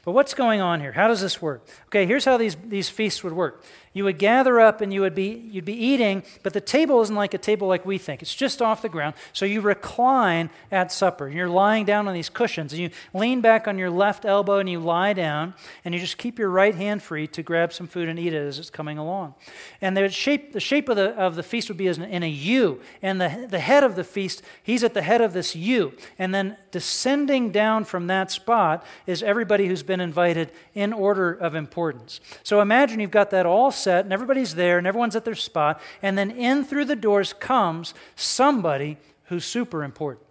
But 0.06 0.12
what's 0.12 0.32
going 0.32 0.62
on 0.62 0.80
here? 0.80 0.92
How 0.92 1.06
does 1.06 1.20
this 1.20 1.42
work? 1.42 1.68
Okay, 1.88 2.06
here's 2.06 2.25
how 2.25 2.38
these, 2.38 2.56
these 2.66 2.88
feasts 2.88 3.23
would 3.23 3.35
work. 3.35 3.62
You 3.92 4.04
would 4.04 4.18
gather 4.18 4.61
up 4.61 4.80
and 4.80 4.92
you 4.92 5.00
would 5.00 5.14
be 5.14 5.49
you'd 5.50 5.64
be 5.64 5.73
eating, 5.73 6.23
but 6.42 6.52
the 6.52 6.61
table 6.61 7.00
isn't 7.00 7.14
like 7.14 7.35
a 7.35 7.38
table 7.38 7.68
like 7.68 7.87
we 7.87 7.99
think. 7.99 8.23
It's 8.23 8.35
just 8.35 8.61
off 8.61 8.83
the 8.83 8.88
ground. 8.88 9.14
So 9.33 9.45
you 9.45 9.61
recline 9.61 10.50
at 10.71 10.92
supper. 10.92 11.28
You're 11.28 11.49
lying 11.49 11.85
down 11.85 12.07
on 12.07 12.14
these 12.14 12.28
cushions 12.28 12.73
and 12.73 12.80
you 12.80 12.90
lean 13.14 13.40
back 13.40 13.66
on 13.66 13.78
your 13.78 13.90
left 13.90 14.25
elbow 14.25 14.59
and 14.59 14.68
you 14.68 14.78
lie 14.78 15.12
down 15.12 15.54
and 15.85 15.95
you 15.95 16.00
just 16.00 16.18
keep 16.18 16.38
your 16.38 16.50
right 16.50 16.75
hand 16.75 17.02
free 17.02 17.26
to 17.28 17.42
grab 17.42 17.73
some 17.73 17.87
food 17.87 18.09
and 18.09 18.18
eat 18.18 18.33
it 18.33 18.47
as 18.47 18.59
it's 18.59 18.71
coming 18.71 18.99
along. 18.99 19.35
And 19.80 19.97
the 19.97 20.09
shape 20.09 20.52
the 20.52 20.61
shape 20.61 20.88
of 20.88 20.97
the 20.97 21.11
of 21.16 21.37
the 21.37 21.42
feast 21.42 21.68
would 21.68 21.78
be 21.78 21.88
as 21.88 21.99
in 21.99 22.23
a 22.23 22.28
U. 22.28 22.80
And 23.02 23.21
the 23.21 23.47
the 23.49 23.61
head 23.61 23.85
of 23.85 23.97
the 23.97 24.04
feast, 24.04 24.42
he's 24.62 24.85
at 24.85 24.95
the 24.95 25.02
head 25.02 25.21
of 25.21 25.33
this 25.33 25.57
U. 25.57 25.95
And 26.18 26.35
then 26.35 26.57
descending 26.71 27.50
down 27.50 27.85
from 27.85 28.07
that 28.09 28.30
spot 28.30 28.85
is 29.07 29.23
everybody 29.23 29.66
who's 29.66 29.83
been 29.83 30.00
invited 30.00 30.52
in 30.75 30.92
order 30.92 31.33
of 31.33 31.54
importance. 31.54 32.21
So 32.42 32.61
imagine 32.61 33.00
you've 33.00 33.11
got 33.11 33.30
that 33.30 33.47
all 33.47 33.71
set 33.78 34.04
and 34.04 34.12
everybody's 34.12 34.54
there 34.54 34.78
and 34.78 34.87
everyone's 34.87 35.16
at 35.16 35.25
their 35.25 35.35
spot, 35.35 35.80
and 36.02 36.18
then 36.18 36.30
in 36.30 36.64
through 36.64 36.85
the 36.85 36.97
doors 36.97 37.32
comes 37.32 37.94
somebody 38.16 38.99
who's 39.25 39.44
super 39.44 39.85
important. 39.85 40.26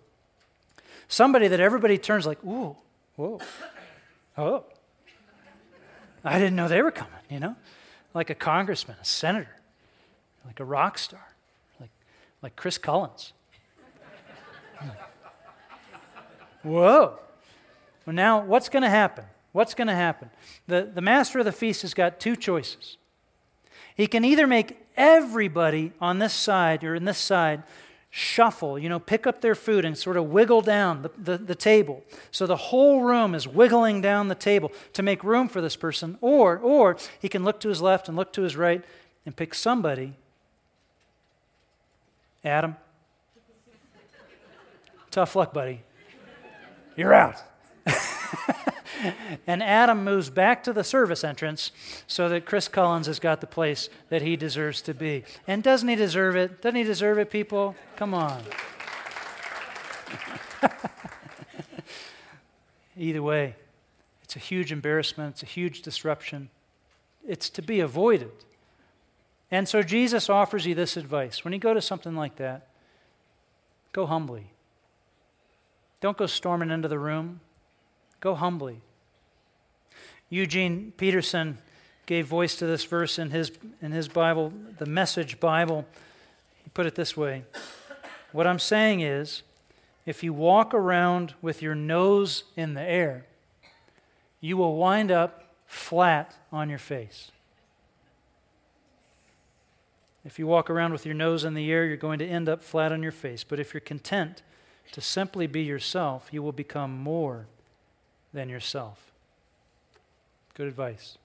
Somebody 1.07 1.47
that 1.47 1.59
everybody 1.59 1.97
turns 1.97 2.25
like, 2.25 2.43
ooh, 2.43 2.75
whoa, 3.15 3.39
oh. 4.37 4.65
I 6.23 6.39
didn't 6.39 6.55
know 6.55 6.67
they 6.67 6.81
were 6.81 6.91
coming, 6.91 7.13
you 7.29 7.39
know? 7.39 7.55
Like 8.13 8.29
a 8.29 8.35
congressman, 8.35 8.97
a 9.01 9.05
senator, 9.05 9.55
like 10.45 10.59
a 10.59 10.65
rock 10.65 10.97
star, 10.97 11.35
like, 11.79 11.91
like 12.41 12.55
Chris 12.55 12.77
Collins. 12.77 13.33
Whoa. 16.63 17.19
Well, 18.05 18.15
now, 18.15 18.41
what's 18.41 18.67
going 18.67 18.83
to 18.83 18.89
happen? 18.89 19.23
What's 19.53 19.73
going 19.73 19.87
to 19.87 19.95
happen? 19.95 20.29
The, 20.67 20.89
the 20.93 21.01
master 21.01 21.39
of 21.39 21.45
the 21.45 21.51
feast 21.51 21.81
has 21.83 21.93
got 21.93 22.19
two 22.19 22.35
choices. 22.35 22.97
He 23.97 24.05
can 24.05 24.23
either 24.23 24.45
make 24.45 24.77
everybody 24.95 25.91
on 25.99 26.19
this 26.19 26.33
side 26.33 26.83
or 26.83 26.93
in 26.93 27.05
this 27.05 27.17
side 27.17 27.63
shuffle, 28.11 28.79
you 28.79 28.89
know, 28.89 28.99
pick 28.99 29.27
up 29.27 29.41
their 29.41 29.55
food 29.55 29.83
and 29.83 29.97
sort 29.97 30.17
of 30.17 30.25
wiggle 30.25 30.61
down 30.61 31.01
the, 31.01 31.11
the, 31.17 31.37
the, 31.37 31.55
table. 31.55 32.03
So 32.31 32.47
the 32.47 32.55
whole 32.55 33.01
room 33.01 33.35
is 33.35 33.47
wiggling 33.47 34.01
down 34.01 34.27
the 34.27 34.35
table 34.35 34.71
to 34.93 35.03
make 35.03 35.23
room 35.23 35.49
for 35.49 35.61
this 35.61 35.75
person. 35.75 36.17
Or, 36.21 36.57
or 36.57 36.97
he 37.19 37.27
can 37.27 37.43
look 37.43 37.59
to 37.61 37.69
his 37.69 37.81
left 37.81 38.07
and 38.07 38.15
look 38.15 38.31
to 38.33 38.43
his 38.43 38.55
right 38.55 38.83
and 39.25 39.35
pick 39.35 39.53
somebody. 39.53 40.13
Adam. 42.43 42.75
Tough 45.11 45.35
luck, 45.35 45.53
buddy. 45.53 45.81
You're 46.95 47.13
out. 47.13 47.43
And 49.47 49.61
Adam 49.63 50.03
moves 50.03 50.29
back 50.29 50.63
to 50.63 50.73
the 50.73 50.83
service 50.83 51.23
entrance 51.23 51.71
so 52.07 52.29
that 52.29 52.45
Chris 52.45 52.67
Collins 52.67 53.07
has 53.07 53.19
got 53.19 53.41
the 53.41 53.47
place 53.47 53.89
that 54.09 54.21
he 54.21 54.35
deserves 54.35 54.81
to 54.83 54.93
be. 54.93 55.23
And 55.47 55.63
doesn't 55.63 55.87
he 55.87 55.95
deserve 55.95 56.35
it? 56.35 56.61
Doesn't 56.61 56.75
he 56.75 56.83
deserve 56.83 57.17
it, 57.17 57.29
people? 57.29 57.75
Come 57.95 58.13
on. 58.13 58.43
Either 62.97 63.21
way, 63.21 63.55
it's 64.23 64.35
a 64.35 64.39
huge 64.39 64.71
embarrassment, 64.71 65.35
it's 65.35 65.43
a 65.43 65.47
huge 65.47 65.81
disruption. 65.81 66.49
It's 67.27 67.49
to 67.51 67.61
be 67.61 67.79
avoided. 67.81 68.31
And 69.51 69.67
so 69.67 69.83
Jesus 69.83 70.29
offers 70.29 70.65
you 70.65 70.75
this 70.75 70.97
advice. 70.97 71.43
When 71.43 71.53
you 71.53 71.59
go 71.59 71.73
to 71.73 71.81
something 71.81 72.15
like 72.15 72.37
that, 72.37 72.67
go 73.91 74.05
humbly. 74.05 74.51
Don't 75.99 76.17
go 76.17 76.25
storming 76.25 76.71
into 76.71 76.87
the 76.87 76.99
room. 76.99 77.39
Go 78.19 78.35
humbly. 78.35 78.81
Eugene 80.29 80.91
Peterson 80.97 81.57
gave 82.05 82.27
voice 82.27 82.55
to 82.57 82.65
this 82.65 82.83
verse 82.83 83.19
in 83.19 83.31
his, 83.31 83.51
in 83.81 83.91
his 83.91 84.07
Bible, 84.07 84.51
the 84.77 84.85
Message 84.85 85.39
Bible. 85.39 85.85
He 86.63 86.69
put 86.69 86.85
it 86.85 86.95
this 86.95 87.15
way 87.15 87.43
What 88.31 88.47
I'm 88.47 88.59
saying 88.59 89.01
is, 89.01 89.43
if 90.05 90.23
you 90.23 90.33
walk 90.33 90.73
around 90.73 91.33
with 91.41 91.61
your 91.61 91.75
nose 91.75 92.43
in 92.55 92.73
the 92.73 92.81
air, 92.81 93.25
you 94.39 94.57
will 94.57 94.75
wind 94.75 95.11
up 95.11 95.53
flat 95.65 96.33
on 96.51 96.69
your 96.69 96.79
face. 96.79 97.31
If 100.23 100.37
you 100.39 100.47
walk 100.47 100.69
around 100.69 100.91
with 100.91 101.05
your 101.05 101.15
nose 101.15 101.45
in 101.45 101.53
the 101.53 101.71
air, 101.71 101.85
you're 101.85 101.95
going 101.95 102.19
to 102.19 102.27
end 102.27 102.49
up 102.49 102.61
flat 102.61 102.91
on 102.91 103.01
your 103.01 103.13
face. 103.13 103.45
But 103.45 103.61
if 103.61 103.73
you're 103.73 103.81
content 103.81 104.41
to 104.91 104.99
simply 104.99 105.47
be 105.47 105.61
yourself, 105.61 106.29
you 106.31 106.43
will 106.43 106.51
become 106.51 106.91
more 106.91 107.47
than 108.33 108.49
yourself. 108.49 109.06
Good 110.57 110.67
advice. 110.67 111.19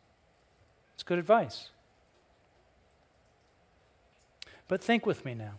It's 0.92 1.02
good 1.02 1.18
advice. 1.18 1.70
But 4.68 4.84
think 4.84 5.06
with 5.06 5.24
me 5.24 5.32
now. 5.32 5.54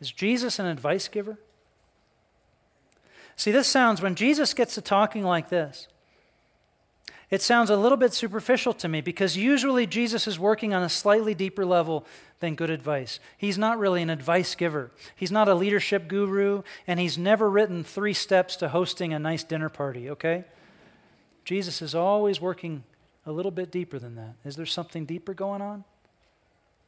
Is 0.00 0.10
Jesus 0.10 0.58
an 0.58 0.64
advice 0.64 1.06
giver? 1.06 1.36
See, 3.36 3.52
this 3.52 3.68
sounds, 3.68 4.00
when 4.00 4.14
Jesus 4.14 4.54
gets 4.54 4.74
to 4.74 4.80
talking 4.80 5.22
like 5.22 5.50
this, 5.50 5.86
it 7.28 7.42
sounds 7.42 7.68
a 7.68 7.76
little 7.76 7.98
bit 7.98 8.14
superficial 8.14 8.72
to 8.72 8.88
me 8.88 9.02
because 9.02 9.36
usually 9.36 9.86
Jesus 9.86 10.26
is 10.26 10.38
working 10.38 10.72
on 10.72 10.82
a 10.82 10.88
slightly 10.88 11.34
deeper 11.34 11.66
level 11.66 12.06
than 12.40 12.54
good 12.54 12.70
advice. 12.70 13.20
He's 13.36 13.58
not 13.58 13.78
really 13.78 14.00
an 14.00 14.08
advice 14.08 14.54
giver, 14.54 14.92
he's 15.14 15.32
not 15.32 15.46
a 15.46 15.54
leadership 15.54 16.08
guru, 16.08 16.62
and 16.86 16.98
he's 16.98 17.18
never 17.18 17.50
written 17.50 17.84
three 17.84 18.14
steps 18.14 18.56
to 18.56 18.70
hosting 18.70 19.12
a 19.12 19.18
nice 19.18 19.44
dinner 19.44 19.68
party, 19.68 20.08
okay? 20.08 20.44
Jesus 21.44 21.82
is 21.82 21.94
always 21.94 22.40
working 22.40 22.84
a 23.26 23.32
little 23.32 23.50
bit 23.50 23.70
deeper 23.70 23.98
than 23.98 24.14
that. 24.16 24.34
Is 24.44 24.56
there 24.56 24.66
something 24.66 25.04
deeper 25.04 25.34
going 25.34 25.62
on? 25.62 25.84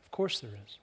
Of 0.05 0.11
course 0.11 0.41
there 0.41 0.51
is. 0.67 0.79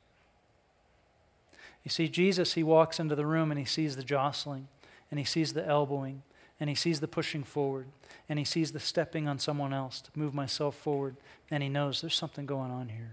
You 1.83 1.89
see, 1.89 2.07
Jesus, 2.07 2.53
he 2.53 2.63
walks 2.63 2.99
into 2.99 3.15
the 3.15 3.25
room 3.25 3.51
and 3.51 3.59
he 3.59 3.65
sees 3.65 3.95
the 3.95 4.03
jostling 4.03 4.67
and 5.11 5.19
he 5.19 5.25
sees 5.25 5.53
the 5.53 5.65
elbowing 5.65 6.23
and 6.59 6.69
he 6.69 6.75
sees 6.75 6.99
the 6.99 7.07
pushing 7.07 7.43
forward 7.43 7.87
and 8.29 8.39
he 8.39 8.45
sees 8.45 8.71
the 8.71 8.79
stepping 8.79 9.27
on 9.27 9.37
someone 9.37 9.73
else 9.73 10.01
to 10.01 10.11
move 10.15 10.33
myself 10.33 10.75
forward 10.75 11.17
and 11.51 11.61
he 11.61 11.69
knows 11.69 12.01
there's 12.01 12.15
something 12.15 12.45
going 12.45 12.71
on 12.71 12.89
here. 12.89 13.11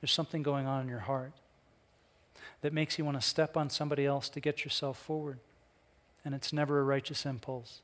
There's 0.00 0.12
something 0.12 0.42
going 0.42 0.66
on 0.66 0.82
in 0.82 0.88
your 0.88 1.00
heart 1.00 1.32
that 2.62 2.72
makes 2.72 2.98
you 2.98 3.04
want 3.04 3.20
to 3.20 3.26
step 3.26 3.56
on 3.56 3.70
somebody 3.70 4.04
else 4.04 4.28
to 4.30 4.40
get 4.40 4.64
yourself 4.64 4.98
forward. 4.98 5.38
And 6.24 6.34
it's 6.34 6.52
never 6.52 6.80
a 6.80 6.84
righteous 6.84 7.24
impulse. 7.24 7.80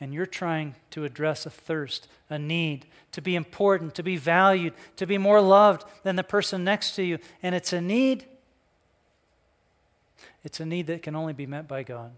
And 0.00 0.14
you're 0.14 0.26
trying 0.26 0.76
to 0.90 1.04
address 1.04 1.44
a 1.44 1.50
thirst, 1.50 2.06
a 2.30 2.38
need, 2.38 2.86
to 3.12 3.20
be 3.20 3.34
important, 3.34 3.94
to 3.96 4.02
be 4.02 4.16
valued, 4.16 4.74
to 4.96 5.06
be 5.06 5.18
more 5.18 5.40
loved 5.40 5.84
than 6.04 6.16
the 6.16 6.22
person 6.22 6.62
next 6.62 6.94
to 6.96 7.02
you. 7.02 7.18
And 7.42 7.54
it's 7.54 7.72
a 7.72 7.80
need. 7.80 8.24
It's 10.44 10.60
a 10.60 10.66
need 10.66 10.86
that 10.86 11.02
can 11.02 11.16
only 11.16 11.32
be 11.32 11.46
met 11.46 11.66
by 11.66 11.82
God. 11.82 12.12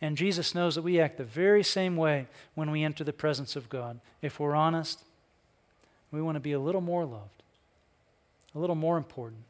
And 0.00 0.16
Jesus 0.16 0.54
knows 0.54 0.74
that 0.74 0.82
we 0.82 1.00
act 1.00 1.16
the 1.16 1.24
very 1.24 1.64
same 1.64 1.96
way 1.96 2.28
when 2.54 2.70
we 2.70 2.84
enter 2.84 3.02
the 3.02 3.12
presence 3.12 3.56
of 3.56 3.68
God. 3.68 3.98
If 4.22 4.38
we're 4.38 4.54
honest, 4.54 5.02
we 6.12 6.22
want 6.22 6.36
to 6.36 6.40
be 6.40 6.52
a 6.52 6.60
little 6.60 6.80
more 6.80 7.04
loved, 7.04 7.42
a 8.54 8.58
little 8.58 8.76
more 8.76 8.96
important, 8.96 9.42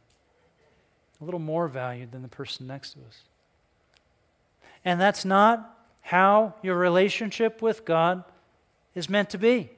a 1.21 1.25
little 1.25 1.41
more 1.41 1.69
valued 1.69 2.13
than 2.13 2.23
the 2.23 2.29
person 2.29 2.67
next 2.67 2.93
to 2.93 3.01
us. 3.01 3.23
And 4.85 5.01
that's 5.01 5.25
not 5.25 5.75
how 6.07 6.55
your 6.63 6.77
relationship 6.77 7.61
with 7.61 7.85
God 7.85 8.23
is 8.95 9.11
meant 9.11 9.29
to 9.31 9.39
be. 9.39 9.71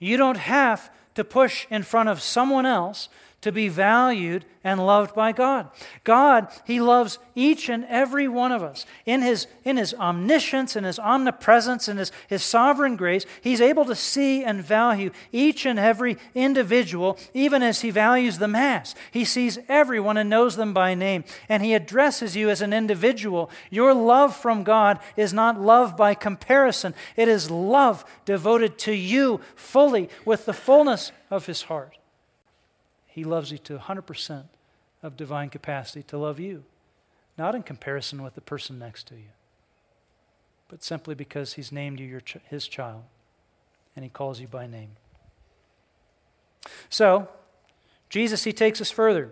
You 0.00 0.16
don't 0.16 0.38
have 0.38 0.90
to 1.14 1.22
push 1.22 1.68
in 1.70 1.84
front 1.84 2.08
of 2.08 2.20
someone 2.20 2.66
else 2.66 3.08
to 3.42 3.52
be 3.52 3.68
valued 3.68 4.44
and 4.64 4.84
loved 4.84 5.14
by 5.14 5.30
God. 5.30 5.70
God, 6.02 6.48
He 6.64 6.80
loves 6.80 7.20
each 7.36 7.68
and 7.68 7.84
every 7.84 8.26
one 8.26 8.50
of 8.50 8.62
us. 8.62 8.84
In 9.04 9.22
His, 9.22 9.46
in 9.62 9.76
his 9.76 9.94
omniscience 9.94 10.74
and 10.74 10.84
His 10.84 10.98
omnipresence 10.98 11.86
and 11.86 11.98
his, 11.98 12.10
his 12.26 12.42
sovereign 12.42 12.96
grace, 12.96 13.24
He's 13.40 13.60
able 13.60 13.84
to 13.84 13.94
see 13.94 14.42
and 14.42 14.64
value 14.64 15.10
each 15.30 15.66
and 15.66 15.78
every 15.78 16.16
individual, 16.34 17.18
even 17.34 17.62
as 17.62 17.82
He 17.82 17.90
values 17.90 18.38
the 18.38 18.48
mass. 18.48 18.94
He 19.12 19.24
sees 19.24 19.58
everyone 19.68 20.16
and 20.16 20.28
knows 20.28 20.56
them 20.56 20.72
by 20.72 20.94
name, 20.94 21.22
and 21.48 21.62
He 21.62 21.74
addresses 21.74 22.34
you 22.34 22.50
as 22.50 22.62
an 22.62 22.72
individual. 22.72 23.50
Your 23.70 23.94
love 23.94 24.34
from 24.34 24.64
God 24.64 24.98
is 25.16 25.32
not 25.32 25.60
love 25.60 25.96
by 25.96 26.14
comparison, 26.14 26.94
it 27.14 27.28
is 27.28 27.50
love 27.50 28.04
devoted 28.24 28.78
to 28.78 28.92
you 28.92 29.40
fully 29.54 30.08
with 30.24 30.46
the 30.46 30.52
fullness 30.52 31.12
of 31.30 31.46
His 31.46 31.62
heart. 31.62 31.95
He 33.16 33.24
loves 33.24 33.50
you 33.50 33.56
to 33.56 33.78
100% 33.78 34.44
of 35.02 35.16
divine 35.16 35.48
capacity 35.48 36.02
to 36.02 36.18
love 36.18 36.38
you, 36.38 36.64
not 37.38 37.54
in 37.54 37.62
comparison 37.62 38.22
with 38.22 38.34
the 38.34 38.42
person 38.42 38.78
next 38.78 39.08
to 39.08 39.14
you, 39.14 39.30
but 40.68 40.84
simply 40.84 41.14
because 41.14 41.54
He's 41.54 41.72
named 41.72 41.98
you 41.98 42.20
ch- 42.20 42.36
His 42.50 42.68
child 42.68 43.04
and 43.96 44.04
He 44.04 44.10
calls 44.10 44.38
you 44.38 44.46
by 44.46 44.66
name. 44.66 44.90
So, 46.90 47.30
Jesus, 48.10 48.44
He 48.44 48.52
takes 48.52 48.82
us 48.82 48.90
further. 48.90 49.30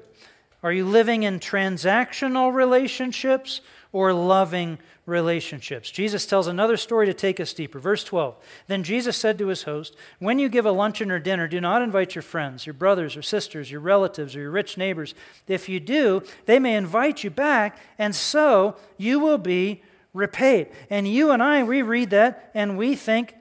Are 0.64 0.72
you 0.72 0.84
living 0.84 1.22
in 1.22 1.38
transactional 1.38 2.52
relationships 2.52 3.60
or 3.92 4.12
loving 4.12 4.78
relationships. 5.06 5.90
Jesus 5.90 6.26
tells 6.26 6.46
another 6.46 6.76
story 6.76 7.06
to 7.06 7.14
take 7.14 7.38
us 7.38 7.52
deeper. 7.52 7.78
Verse 7.78 8.02
12 8.04 8.36
Then 8.66 8.82
Jesus 8.82 9.16
said 9.16 9.38
to 9.38 9.48
his 9.48 9.62
host, 9.62 9.94
When 10.18 10.38
you 10.38 10.48
give 10.48 10.66
a 10.66 10.72
luncheon 10.72 11.10
or 11.10 11.18
dinner, 11.18 11.46
do 11.46 11.60
not 11.60 11.80
invite 11.80 12.14
your 12.14 12.22
friends, 12.22 12.66
your 12.66 12.74
brothers 12.74 13.16
or 13.16 13.22
sisters, 13.22 13.70
your 13.70 13.80
relatives, 13.80 14.34
or 14.34 14.40
your 14.40 14.50
rich 14.50 14.76
neighbors. 14.76 15.14
If 15.46 15.68
you 15.68 15.78
do, 15.78 16.22
they 16.46 16.58
may 16.58 16.74
invite 16.74 17.22
you 17.22 17.30
back, 17.30 17.78
and 17.98 18.14
so 18.14 18.76
you 18.96 19.20
will 19.20 19.38
be 19.38 19.82
repaid. 20.12 20.68
And 20.90 21.06
you 21.06 21.30
and 21.30 21.42
I, 21.42 21.62
we 21.62 21.82
read 21.82 22.10
that 22.10 22.50
and 22.54 22.76
we 22.76 22.96
think, 22.96 23.34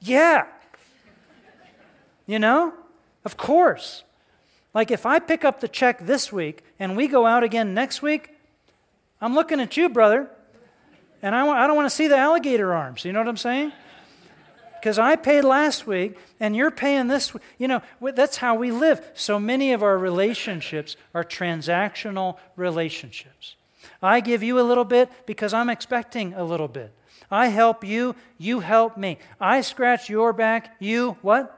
Yeah. 0.00 0.46
You 2.26 2.38
know? 2.38 2.72
Of 3.24 3.36
course. 3.36 4.04
Like 4.72 4.90
if 4.90 5.06
I 5.06 5.18
pick 5.18 5.44
up 5.44 5.60
the 5.60 5.68
check 5.68 5.98
this 6.00 6.32
week 6.32 6.62
and 6.78 6.96
we 6.96 7.08
go 7.08 7.26
out 7.26 7.42
again 7.42 7.74
next 7.74 8.02
week, 8.02 8.30
I'm 9.20 9.34
looking 9.34 9.60
at 9.60 9.76
you, 9.76 9.88
brother, 9.88 10.30
and 11.22 11.34
I, 11.34 11.46
I 11.46 11.66
don't 11.66 11.76
want 11.76 11.88
to 11.88 11.94
see 11.94 12.08
the 12.08 12.16
alligator 12.16 12.72
arms. 12.72 13.04
You 13.04 13.12
know 13.12 13.20
what 13.20 13.28
I'm 13.28 13.36
saying? 13.36 13.72
Because 14.80 14.98
I 14.98 15.16
paid 15.16 15.42
last 15.42 15.86
week 15.86 16.16
and 16.38 16.56
you're 16.56 16.70
paying 16.70 17.08
this. 17.08 17.34
You 17.58 17.68
know, 17.68 17.82
that's 18.00 18.38
how 18.38 18.54
we 18.54 18.70
live. 18.70 19.06
So 19.12 19.38
many 19.38 19.72
of 19.72 19.82
our 19.82 19.98
relationships 19.98 20.96
are 21.12 21.24
transactional 21.24 22.38
relationships. 22.56 23.56
I 24.02 24.20
give 24.20 24.42
you 24.42 24.58
a 24.58 24.62
little 24.62 24.86
bit 24.86 25.10
because 25.26 25.52
I'm 25.52 25.68
expecting 25.68 26.32
a 26.32 26.44
little 26.44 26.68
bit. 26.68 26.92
I 27.30 27.48
help 27.48 27.84
you, 27.84 28.16
you 28.38 28.60
help 28.60 28.96
me. 28.96 29.18
I 29.40 29.60
scratch 29.60 30.08
your 30.08 30.32
back, 30.32 30.74
you 30.80 31.18
what? 31.20 31.56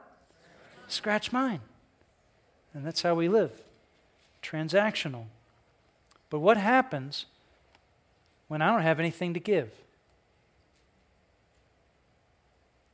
Scratch 0.87 1.31
mine. 1.31 1.61
And 2.73 2.85
that's 2.85 3.01
how 3.01 3.15
we 3.15 3.27
live. 3.27 3.51
Transactional. 4.41 5.25
But 6.29 6.39
what 6.39 6.57
happens 6.57 7.25
when 8.47 8.61
I 8.61 8.71
don't 8.71 8.81
have 8.81 8.99
anything 8.99 9.33
to 9.35 9.39
give? 9.39 9.71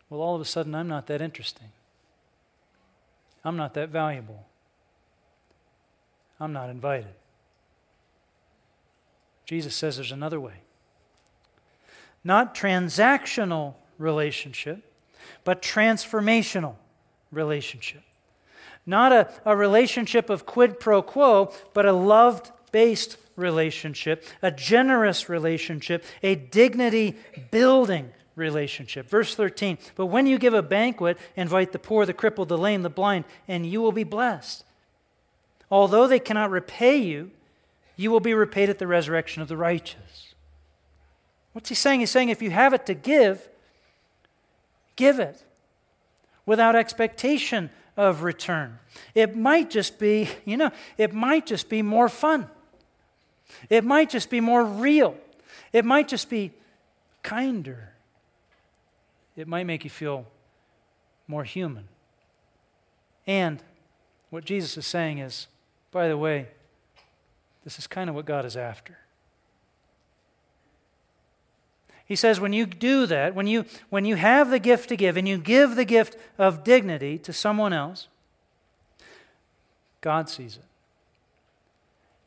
Well, 0.09 0.21
all 0.21 0.35
of 0.35 0.41
a 0.41 0.45
sudden, 0.45 0.75
I'm 0.75 0.87
not 0.87 1.07
that 1.07 1.21
interesting. 1.21 1.69
I'm 3.45 3.55
not 3.55 3.73
that 3.75 3.89
valuable. 3.89 4.45
I'm 6.39 6.51
not 6.51 6.69
invited. 6.69 7.13
Jesus 9.45 9.75
says 9.75 9.95
there's 9.95 10.11
another 10.11 10.39
way. 10.39 10.61
Not 12.23 12.53
transactional 12.53 13.75
relationship, 13.97 14.83
but 15.43 15.61
transformational 15.61 16.75
relationship. 17.31 18.03
Not 18.85 19.11
a, 19.11 19.29
a 19.45 19.55
relationship 19.55 20.29
of 20.29 20.45
quid 20.45 20.79
pro 20.79 21.01
quo, 21.01 21.51
but 21.73 21.85
a 21.85 21.93
love 21.93 22.51
based 22.71 23.17
relationship, 23.35 24.25
a 24.41 24.51
generous 24.51 25.29
relationship, 25.29 26.03
a 26.21 26.35
dignity 26.35 27.15
building 27.51 28.11
relationship. 28.35 29.09
Verse 29.09 29.35
13 29.35 29.77
But 29.95 30.07
when 30.07 30.25
you 30.25 30.37
give 30.37 30.53
a 30.53 30.61
banquet, 30.61 31.17
invite 31.35 31.71
the 31.71 31.79
poor, 31.79 32.05
the 32.05 32.13
crippled, 32.13 32.49
the 32.49 32.57
lame, 32.57 32.81
the 32.81 32.89
blind, 32.89 33.25
and 33.47 33.65
you 33.65 33.81
will 33.81 33.91
be 33.91 34.03
blessed. 34.03 34.63
Although 35.71 36.07
they 36.07 36.19
cannot 36.19 36.49
repay 36.49 36.97
you, 36.97 37.31
you 37.95 38.11
will 38.11 38.19
be 38.19 38.33
repaid 38.33 38.69
at 38.69 38.79
the 38.79 38.87
resurrection 38.87 39.41
of 39.41 39.47
the 39.47 39.57
righteous. 39.57 40.33
What's 41.53 41.69
he 41.69 41.75
saying? 41.75 41.99
He's 41.99 42.09
saying 42.09 42.29
if 42.29 42.41
you 42.41 42.51
have 42.51 42.73
it 42.73 42.85
to 42.85 42.93
give, 42.93 43.49
give 44.95 45.19
it 45.19 45.43
without 46.45 46.75
expectation 46.75 47.69
of 47.99 48.23
return. 48.23 48.79
It 49.13 49.35
might 49.35 49.69
just 49.69 49.99
be, 49.99 50.29
you 50.45 50.55
know, 50.55 50.71
it 50.97 51.13
might 51.13 51.45
just 51.45 51.67
be 51.67 51.81
more 51.81 52.07
fun. 52.07 52.49
It 53.69 53.83
might 53.83 54.09
just 54.09 54.29
be 54.29 54.39
more 54.39 54.63
real. 54.63 55.17
It 55.73 55.83
might 55.83 56.07
just 56.07 56.29
be 56.29 56.53
kinder. 57.23 57.89
It 59.35 59.49
might 59.49 59.65
make 59.65 59.83
you 59.83 59.89
feel 59.89 60.27
more 61.27 61.43
human. 61.43 61.89
And 63.27 63.62
what 64.29 64.45
Jesus 64.45 64.77
is 64.77 64.88
saying 64.88 65.17
is, 65.17 65.47
by 65.91 66.07
the 66.07 66.17
way, 66.17 66.47
this 67.65 67.79
is 67.79 67.85
kind 67.85 68.09
of 68.09 68.15
what 68.15 68.25
God 68.25 68.45
is 68.45 68.55
after. 68.55 68.97
He 72.09 72.15
says, 72.15 72.39
when 72.39 72.53
you 72.53 72.65
do 72.65 73.05
that, 73.05 73.35
when 73.35 73.45
you, 73.45 73.65
when 73.91 74.03
you 74.03 74.15
have 74.15 74.49
the 74.49 74.57
gift 74.57 74.89
to 74.89 74.97
give 74.97 75.15
and 75.15 75.27
you 75.27 75.37
give 75.37 75.75
the 75.75 75.85
gift 75.85 76.17
of 76.39 76.63
dignity 76.63 77.19
to 77.19 77.31
someone 77.31 77.71
else, 77.71 78.07
God 80.01 80.27
sees 80.27 80.57
it. 80.57 80.63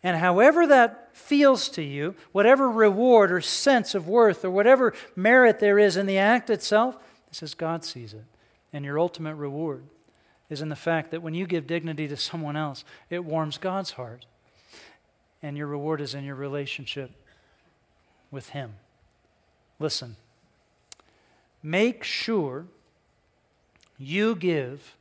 And 0.04 0.18
however 0.18 0.68
that 0.68 1.10
feels 1.16 1.68
to 1.70 1.82
you, 1.82 2.14
whatever 2.30 2.70
reward 2.70 3.32
or 3.32 3.40
sense 3.40 3.96
of 3.96 4.06
worth 4.06 4.44
or 4.44 4.52
whatever 4.52 4.94
merit 5.16 5.58
there 5.58 5.80
is 5.80 5.96
in 5.96 6.06
the 6.06 6.18
act 6.18 6.48
itself, 6.48 6.96
it 7.28 7.34
says 7.34 7.54
God 7.54 7.84
sees 7.84 8.14
it. 8.14 8.24
And 8.72 8.84
your 8.84 9.00
ultimate 9.00 9.34
reward 9.34 9.82
is 10.48 10.62
in 10.62 10.68
the 10.68 10.76
fact 10.76 11.10
that 11.10 11.22
when 11.22 11.34
you 11.34 11.44
give 11.44 11.66
dignity 11.66 12.06
to 12.06 12.16
someone 12.16 12.56
else, 12.56 12.84
it 13.10 13.24
warms 13.24 13.58
God's 13.58 13.92
heart. 13.92 14.26
And 15.42 15.56
your 15.56 15.66
reward 15.66 16.00
is 16.00 16.14
in 16.14 16.22
your 16.22 16.36
relationship 16.36 17.10
with 18.30 18.50
Him. 18.50 18.74
Listen, 19.82 20.14
make 21.60 22.04
sure 22.04 22.66
you 23.98 24.36
give 24.36 24.94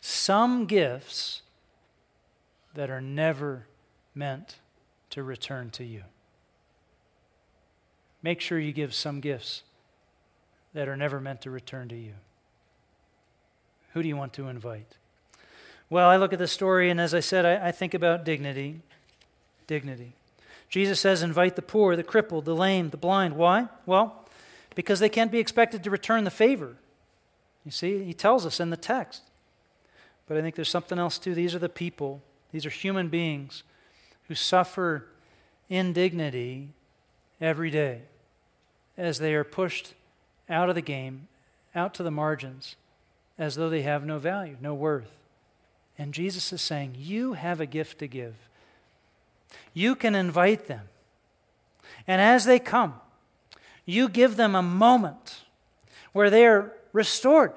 some 0.00 0.64
gifts 0.64 1.42
that 2.74 2.88
are 2.88 3.02
never 3.02 3.66
meant 4.14 4.56
to 5.10 5.22
return 5.22 5.68
to 5.72 5.84
you. 5.84 6.04
Make 8.22 8.40
sure 8.40 8.58
you 8.58 8.72
give 8.72 8.94
some 8.94 9.20
gifts 9.20 9.64
that 10.72 10.88
are 10.88 10.96
never 10.96 11.20
meant 11.20 11.42
to 11.42 11.50
return 11.50 11.90
to 11.90 11.96
you. 11.96 12.14
Who 13.92 14.02
do 14.02 14.08
you 14.08 14.16
want 14.16 14.32
to 14.32 14.48
invite? 14.48 14.96
Well, 15.90 16.08
I 16.08 16.16
look 16.16 16.32
at 16.32 16.38
the 16.38 16.48
story, 16.48 16.88
and 16.88 16.98
as 16.98 17.12
I 17.12 17.20
said, 17.20 17.44
I, 17.44 17.68
I 17.68 17.70
think 17.70 17.92
about 17.92 18.24
dignity. 18.24 18.80
Dignity. 19.66 20.14
Jesus 20.70 21.00
says, 21.00 21.22
invite 21.22 21.54
the 21.54 21.60
poor, 21.60 21.96
the 21.96 22.02
crippled, 22.02 22.46
the 22.46 22.56
lame, 22.56 22.88
the 22.88 22.96
blind. 22.96 23.36
Why? 23.36 23.68
Well, 23.84 24.20
because 24.74 25.00
they 25.00 25.08
can't 25.08 25.32
be 25.32 25.38
expected 25.38 25.84
to 25.84 25.90
return 25.90 26.24
the 26.24 26.30
favor. 26.30 26.76
You 27.64 27.70
see, 27.70 28.04
he 28.04 28.14
tells 28.14 28.44
us 28.46 28.60
in 28.60 28.70
the 28.70 28.76
text. 28.76 29.22
But 30.26 30.36
I 30.36 30.42
think 30.42 30.54
there's 30.54 30.68
something 30.68 30.98
else 30.98 31.18
too. 31.18 31.34
These 31.34 31.54
are 31.54 31.60
the 31.60 31.68
people, 31.68 32.22
these 32.52 32.66
are 32.66 32.70
human 32.70 33.08
beings 33.08 33.62
who 34.28 34.34
suffer 34.34 35.06
indignity 35.68 36.68
every 37.40 37.70
day 37.70 38.02
as 38.96 39.18
they 39.18 39.34
are 39.34 39.44
pushed 39.44 39.94
out 40.48 40.68
of 40.68 40.74
the 40.74 40.82
game, 40.82 41.28
out 41.74 41.94
to 41.94 42.02
the 42.02 42.10
margins, 42.10 42.76
as 43.38 43.54
though 43.54 43.70
they 43.70 43.82
have 43.82 44.04
no 44.04 44.18
value, 44.18 44.56
no 44.60 44.74
worth. 44.74 45.10
And 45.98 46.14
Jesus 46.14 46.52
is 46.52 46.62
saying, 46.62 46.96
You 46.98 47.34
have 47.34 47.60
a 47.60 47.66
gift 47.66 47.98
to 47.98 48.06
give. 48.06 48.34
You 49.74 49.94
can 49.94 50.14
invite 50.14 50.66
them. 50.66 50.88
And 52.06 52.20
as 52.20 52.44
they 52.44 52.58
come, 52.58 52.94
you 53.84 54.08
give 54.08 54.36
them 54.36 54.54
a 54.54 54.62
moment 54.62 55.42
where 56.12 56.30
they 56.30 56.46
are 56.46 56.72
restored, 56.92 57.52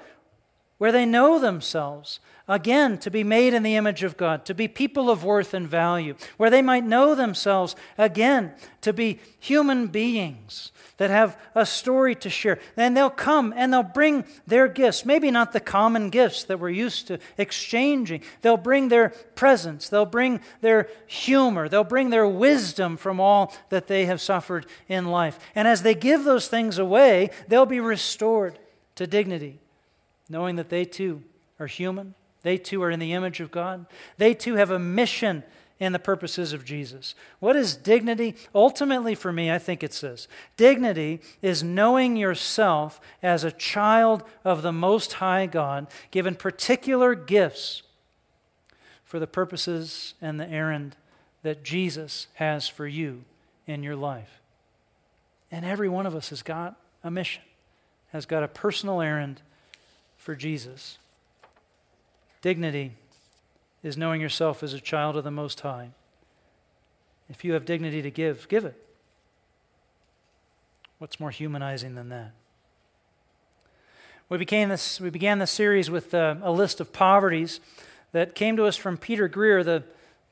where 0.78 0.92
they 0.92 1.06
know 1.06 1.40
themselves 1.40 2.20
again 2.48 2.98
to 3.00 3.10
be 3.10 3.24
made 3.24 3.54
in 3.54 3.64
the 3.64 3.76
image 3.76 4.04
of 4.04 4.18
God, 4.18 4.46
to 4.46 4.54
be 4.54 4.68
people 4.68 5.10
of 5.10 5.24
worth 5.24 5.54
and 5.54 5.68
value, 5.68 6.16
where 6.38 6.50
they 6.50 6.62
might 6.62 6.86
know 6.86 7.16
themselves 7.16 7.76
again 7.98 8.54
to 8.82 8.94
be 8.94 9.20
human 9.40 9.88
beings 9.88 10.72
that 10.98 11.10
have 11.10 11.38
a 11.56 11.66
story 11.66 12.14
to 12.16 12.30
share. 12.30 12.60
Then 12.76 12.94
they'll 12.94 13.10
come 13.10 13.54
and 13.56 13.74
they'll 13.74 13.84
bring 13.84 14.26
their 14.46 14.68
gifts, 14.68 15.06
maybe 15.06 15.32
not 15.32 15.54
the 15.54 15.60
common 15.60 16.10
gifts 16.10 16.44
that 16.44 16.60
we're 16.60 16.70
used 16.70 17.08
to 17.08 17.20
exchanging. 17.38 18.22
They'll 18.42 18.58
bring 18.58 18.90
their 18.90 19.10
presence, 19.10 19.90
they'll 19.90 20.06
bring 20.06 20.40
their 20.62 20.88
humor, 21.08 21.68
they'll 21.68 21.84
bring 21.84 22.12
their 22.12 22.28
wisdom 22.28 22.96
from 22.96 23.20
all 23.20 23.54
that 23.70 23.88
they 23.88 24.06
have 24.06 24.22
suffered 24.22 24.68
in 24.88 25.08
life. 25.08 25.40
And 25.56 25.68
as 25.68 25.82
they 25.82 25.96
give 25.96 26.24
those 26.24 26.48
things 26.48 26.78
away, 26.78 27.32
they'll 27.48 27.66
be 27.66 27.80
restored 27.80 28.60
to 28.96 29.08
dignity, 29.08 29.60
knowing 30.30 30.56
that 30.56 30.70
they 30.70 30.86
too 30.86 31.24
are 31.60 31.68
human. 31.68 32.16
They 32.42 32.58
too 32.58 32.82
are 32.84 32.92
in 32.92 33.00
the 33.00 33.14
image 33.14 33.40
of 33.40 33.52
God. 33.52 33.86
They 34.18 34.34
too 34.34 34.56
have 34.56 34.72
a 34.72 34.80
mission 34.80 35.44
in 35.80 35.92
the 35.92 36.00
purposes 36.00 36.54
of 36.54 36.64
Jesus. 36.64 37.16
What 37.40 37.56
is 37.56 37.76
dignity? 37.76 38.36
Ultimately, 38.54 39.14
for 39.14 39.34
me, 39.34 39.52
I 39.52 39.58
think 39.58 39.84
it's 39.84 40.02
this 40.02 40.28
dignity 40.56 41.20
is 41.42 41.64
knowing 41.64 42.16
yourself 42.16 43.02
as 43.22 43.44
a 43.44 43.52
child 43.52 44.24
of 44.44 44.62
the 44.62 44.72
Most 44.72 45.14
High 45.14 45.48
God, 45.48 45.88
given 46.12 46.36
particular 46.36 47.14
gifts 47.14 47.84
for 49.04 49.20
the 49.20 49.28
purposes 49.28 50.14
and 50.22 50.40
the 50.40 50.50
errand 50.50 50.96
that 51.44 51.64
Jesus 51.64 52.28
has 52.36 52.68
for 52.68 52.88
you 52.88 53.24
in 53.68 53.84
your 53.84 53.96
life. 53.96 54.42
And 55.52 55.66
every 55.66 55.90
one 55.90 56.06
of 56.06 56.16
us 56.16 56.30
has 56.30 56.42
got 56.42 56.76
a 57.04 57.12
mission, 57.12 57.44
has 58.12 58.26
got 58.26 58.44
a 58.44 58.48
personal 58.48 59.02
errand 59.02 59.42
for 60.26 60.36
Jesus. 60.36 60.98
Dignity 62.42 62.94
is 63.84 63.96
knowing 63.96 64.20
yourself 64.20 64.64
as 64.64 64.74
a 64.74 64.80
child 64.80 65.16
of 65.16 65.24
the 65.24 65.30
Most 65.30 65.60
High. 65.60 65.92
If 67.30 67.46
you 67.46 67.54
have 67.54 67.64
dignity 67.64 68.02
to 68.02 68.10
give, 68.10 68.50
give 68.50 68.66
it. 68.66 68.76
What's 70.98 71.20
more 71.20 71.30
humanizing 71.30 71.94
than 71.94 72.10
that? 72.10 72.32
We, 74.28 74.40
began 74.40 74.70
this, 74.70 75.00
we 75.00 75.12
began 75.12 75.38
this 75.38 75.52
series 75.52 75.92
with 75.92 76.12
uh, 76.12 76.38
a 76.42 76.52
list 76.52 76.80
of 76.82 76.92
poverties 76.92 77.60
that 78.12 78.34
came 78.34 78.58
to 78.58 78.66
us 78.66 78.76
from 78.76 78.98
Peter 78.98 79.28
Greer, 79.28 79.64
the, 79.64 79.84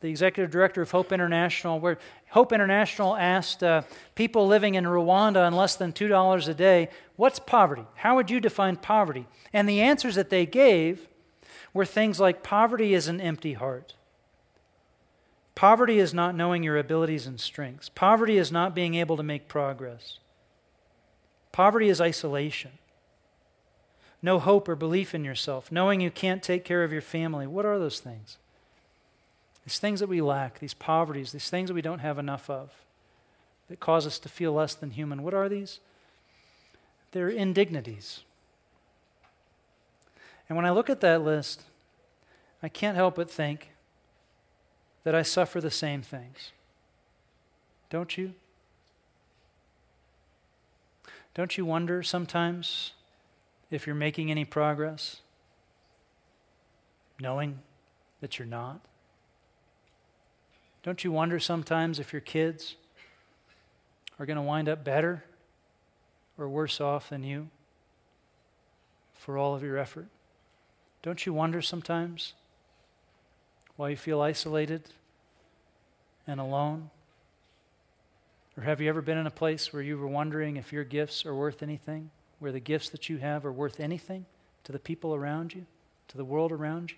the 0.04 0.10
executive 0.10 0.52
director 0.52 0.82
of 0.82 0.92
Hope 0.92 1.14
International, 1.14 1.80
where 1.80 1.98
Hope 2.32 2.52
International 2.52 3.16
asked 3.16 3.64
uh, 3.64 3.84
people 4.16 4.46
living 4.46 4.76
in 4.76 4.84
Rwanda 4.84 5.48
on 5.48 5.56
less 5.56 5.78
than 5.78 5.94
$2 5.94 6.48
a 6.50 6.54
day, 6.54 6.90
What's 7.16 7.40
poverty? 7.40 7.86
How 7.96 8.16
would 8.16 8.30
you 8.30 8.42
define 8.42 8.76
poverty? 8.76 9.28
And 9.54 9.68
the 9.68 9.80
answers 9.80 10.16
that 10.16 10.30
they 10.30 10.46
gave 10.46 11.08
were 11.74 11.86
things 11.86 12.20
like 12.20 12.44
poverty 12.44 12.94
is 12.94 13.08
an 13.08 13.22
empty 13.22 13.54
heart. 13.54 13.94
Poverty 15.56 16.00
is 16.00 16.14
not 16.14 16.36
knowing 16.36 16.64
your 16.64 16.78
abilities 16.78 17.26
and 17.26 17.40
strengths. 17.40 17.88
Poverty 17.88 18.38
is 18.38 18.52
not 18.52 18.76
being 18.76 18.96
able 18.96 19.16
to 19.16 19.24
make 19.24 19.48
progress. 19.48 20.20
Poverty 21.54 21.88
is 21.88 22.02
isolation. 22.02 22.72
No 24.22 24.38
hope 24.40 24.68
or 24.68 24.76
belief 24.76 25.16
in 25.16 25.24
yourself, 25.24 25.72
knowing 25.72 26.02
you 26.02 26.12
can't 26.12 26.44
take 26.44 26.66
care 26.66 26.84
of 26.84 26.92
your 26.92 27.02
family. 27.02 27.48
What 27.48 27.66
are 27.66 27.80
those 27.80 28.02
things? 28.02 28.38
These 29.66 29.80
things 29.80 30.00
that 30.00 30.10
we 30.10 30.22
lack, 30.22 30.60
these 30.60 30.74
poverties, 30.74 31.32
these 31.32 31.50
things 31.50 31.70
that 31.70 31.74
we 31.74 31.82
don't 31.82 32.00
have 32.00 32.20
enough 32.20 32.50
of, 32.50 32.72
that 33.70 33.80
cause 33.80 34.06
us 34.06 34.20
to 34.20 34.30
feel 34.30 34.54
less 34.54 34.76
than 34.76 34.92
human. 34.92 35.24
What 35.24 35.34
are 35.34 35.48
these? 35.48 35.80
They're 37.12 37.30
indignities. 37.30 38.24
And 40.50 40.58
when 40.58 40.66
I 40.66 40.72
look 40.72 40.90
at 40.90 41.02
that 41.02 41.22
list, 41.24 41.64
I 42.62 42.70
can't 42.70 42.98
help 42.98 43.16
but 43.16 43.32
think 43.32 43.70
that 45.04 45.16
I 45.16 45.22
suffer 45.22 45.62
the 45.62 45.72
same 45.72 46.02
things. 46.02 46.52
Don't 47.90 48.18
you? 48.18 48.34
Don't 51.34 51.58
you 51.58 51.66
wonder 51.66 52.04
sometimes 52.04 52.92
if 53.72 53.88
you're 53.88 53.96
making 53.96 54.30
any 54.30 54.46
progress, 54.46 55.22
knowing 57.20 57.60
that 58.22 58.38
you're 58.38 58.48
not? 58.48 58.82
Don't 60.84 61.04
you 61.06 61.14
wonder 61.14 61.40
sometimes 61.40 61.98
if 61.98 62.12
your 62.12 62.22
kids 62.22 62.76
are 64.20 64.26
going 64.26 64.38
to 64.38 64.44
wind 64.44 64.68
up 64.68 64.84
better 64.84 65.24
or 66.38 66.50
worse 66.50 66.82
off 66.82 67.10
than 67.10 67.24
you 67.24 67.48
for 69.14 69.38
all 69.38 69.56
of 69.56 69.64
your 69.64 69.78
effort? 69.78 70.08
Don't 71.02 71.26
you 71.26 71.34
wonder 71.34 71.62
sometimes 71.62 72.34
why 73.78 73.90
you 73.90 73.96
feel 73.96 74.22
isolated 74.22 74.84
and 76.28 76.40
alone? 76.40 76.90
Or 78.58 78.64
have 78.64 78.82
you 78.82 78.90
ever 78.90 79.02
been 79.02 79.18
in 79.18 79.26
a 79.26 79.32
place 79.32 79.72
where 79.72 79.82
you 79.82 79.98
were 79.98 80.08
wondering 80.08 80.58
if 80.58 80.74
your 80.74 80.84
gifts 80.84 81.26
are 81.26 81.34
worth 81.34 81.64
anything? 81.64 82.12
Where 82.40 82.52
the 82.52 82.60
gifts 82.60 82.90
that 82.90 83.08
you 83.08 83.18
have 83.18 83.46
are 83.46 83.52
worth 83.54 83.80
anything 83.80 84.26
to 84.66 84.74
the 84.74 84.80
people 84.80 85.16
around 85.16 85.54
you, 85.54 85.66
to 86.10 86.18
the 86.18 86.26
world 86.26 86.52
around 86.52 86.92
you? 86.92 86.98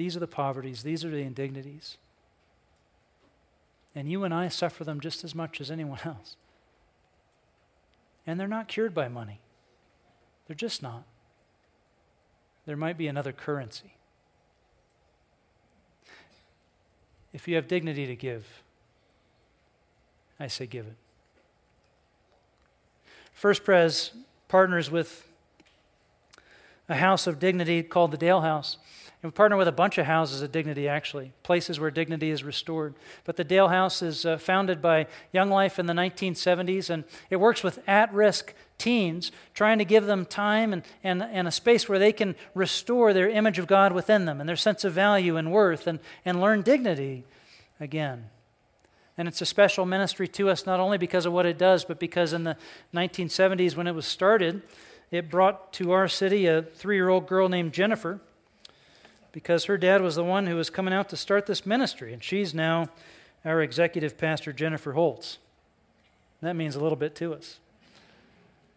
These 0.00 0.16
are 0.16 0.20
the 0.20 0.26
poverties, 0.26 0.82
these 0.82 1.04
are 1.04 1.10
the 1.10 1.18
indignities. 1.18 1.98
And 3.94 4.10
you 4.10 4.24
and 4.24 4.32
I 4.32 4.48
suffer 4.48 4.82
them 4.82 4.98
just 4.98 5.24
as 5.24 5.34
much 5.34 5.60
as 5.60 5.70
anyone 5.70 6.00
else. 6.04 6.36
And 8.26 8.40
they're 8.40 8.48
not 8.48 8.66
cured 8.66 8.94
by 8.94 9.08
money, 9.08 9.40
they're 10.46 10.56
just 10.56 10.82
not 10.82 11.04
there 12.70 12.76
might 12.76 12.96
be 12.96 13.08
another 13.08 13.32
currency. 13.32 13.94
If 17.32 17.48
you 17.48 17.56
have 17.56 17.66
dignity 17.66 18.06
to 18.06 18.14
give, 18.14 18.62
I 20.38 20.46
say 20.46 20.66
give 20.66 20.86
it. 20.86 20.96
First 23.32 23.64
Pres 23.64 24.12
partners 24.46 24.88
with 24.88 25.26
a 26.88 26.94
house 26.94 27.26
of 27.26 27.40
dignity 27.40 27.82
called 27.82 28.12
the 28.12 28.16
Dale 28.16 28.42
House. 28.42 28.78
And 29.22 29.30
we 29.30 29.36
partner 29.36 29.58
with 29.58 29.68
a 29.68 29.72
bunch 29.72 29.98
of 29.98 30.06
houses 30.06 30.40
of 30.40 30.50
dignity, 30.50 30.88
actually, 30.88 31.32
places 31.42 31.78
where 31.78 31.90
dignity 31.90 32.30
is 32.30 32.42
restored. 32.42 32.94
But 33.24 33.36
the 33.36 33.44
Dale 33.44 33.68
House 33.68 34.00
is 34.00 34.24
uh, 34.24 34.38
founded 34.38 34.80
by 34.80 35.08
Young 35.30 35.50
Life 35.50 35.78
in 35.78 35.84
the 35.84 35.92
1970s, 35.92 36.88
and 36.88 37.04
it 37.28 37.36
works 37.36 37.62
with 37.62 37.80
at 37.86 38.12
risk 38.14 38.54
teens, 38.78 39.30
trying 39.52 39.76
to 39.76 39.84
give 39.84 40.06
them 40.06 40.24
time 40.24 40.72
and, 40.72 40.82
and, 41.04 41.22
and 41.22 41.46
a 41.46 41.50
space 41.50 41.86
where 41.86 41.98
they 41.98 42.12
can 42.12 42.34
restore 42.54 43.12
their 43.12 43.28
image 43.28 43.58
of 43.58 43.66
God 43.66 43.92
within 43.92 44.24
them 44.24 44.40
and 44.40 44.48
their 44.48 44.56
sense 44.56 44.84
of 44.84 44.94
value 44.94 45.36
and 45.36 45.52
worth 45.52 45.86
and, 45.86 45.98
and 46.24 46.40
learn 46.40 46.62
dignity 46.62 47.24
again. 47.78 48.30
And 49.18 49.28
it's 49.28 49.42
a 49.42 49.46
special 49.46 49.84
ministry 49.84 50.28
to 50.28 50.48
us 50.48 50.64
not 50.64 50.80
only 50.80 50.96
because 50.96 51.26
of 51.26 51.34
what 51.34 51.44
it 51.44 51.58
does, 51.58 51.84
but 51.84 51.98
because 51.98 52.32
in 52.32 52.44
the 52.44 52.56
1970s, 52.94 53.76
when 53.76 53.86
it 53.86 53.94
was 53.94 54.06
started, 54.06 54.62
it 55.10 55.28
brought 55.28 55.74
to 55.74 55.92
our 55.92 56.08
city 56.08 56.46
a 56.46 56.62
three 56.62 56.96
year 56.96 57.10
old 57.10 57.26
girl 57.26 57.50
named 57.50 57.74
Jennifer 57.74 58.18
because 59.32 59.64
her 59.64 59.78
dad 59.78 60.02
was 60.02 60.16
the 60.16 60.24
one 60.24 60.46
who 60.46 60.56
was 60.56 60.70
coming 60.70 60.94
out 60.94 61.08
to 61.10 61.16
start 61.16 61.46
this 61.46 61.64
ministry. 61.64 62.12
And 62.12 62.22
she's 62.22 62.54
now 62.54 62.88
our 63.44 63.62
executive 63.62 64.18
pastor, 64.18 64.52
Jennifer 64.52 64.92
Holtz. 64.92 65.38
That 66.42 66.56
means 66.56 66.76
a 66.76 66.80
little 66.80 66.96
bit 66.96 67.14
to 67.16 67.34
us. 67.34 67.58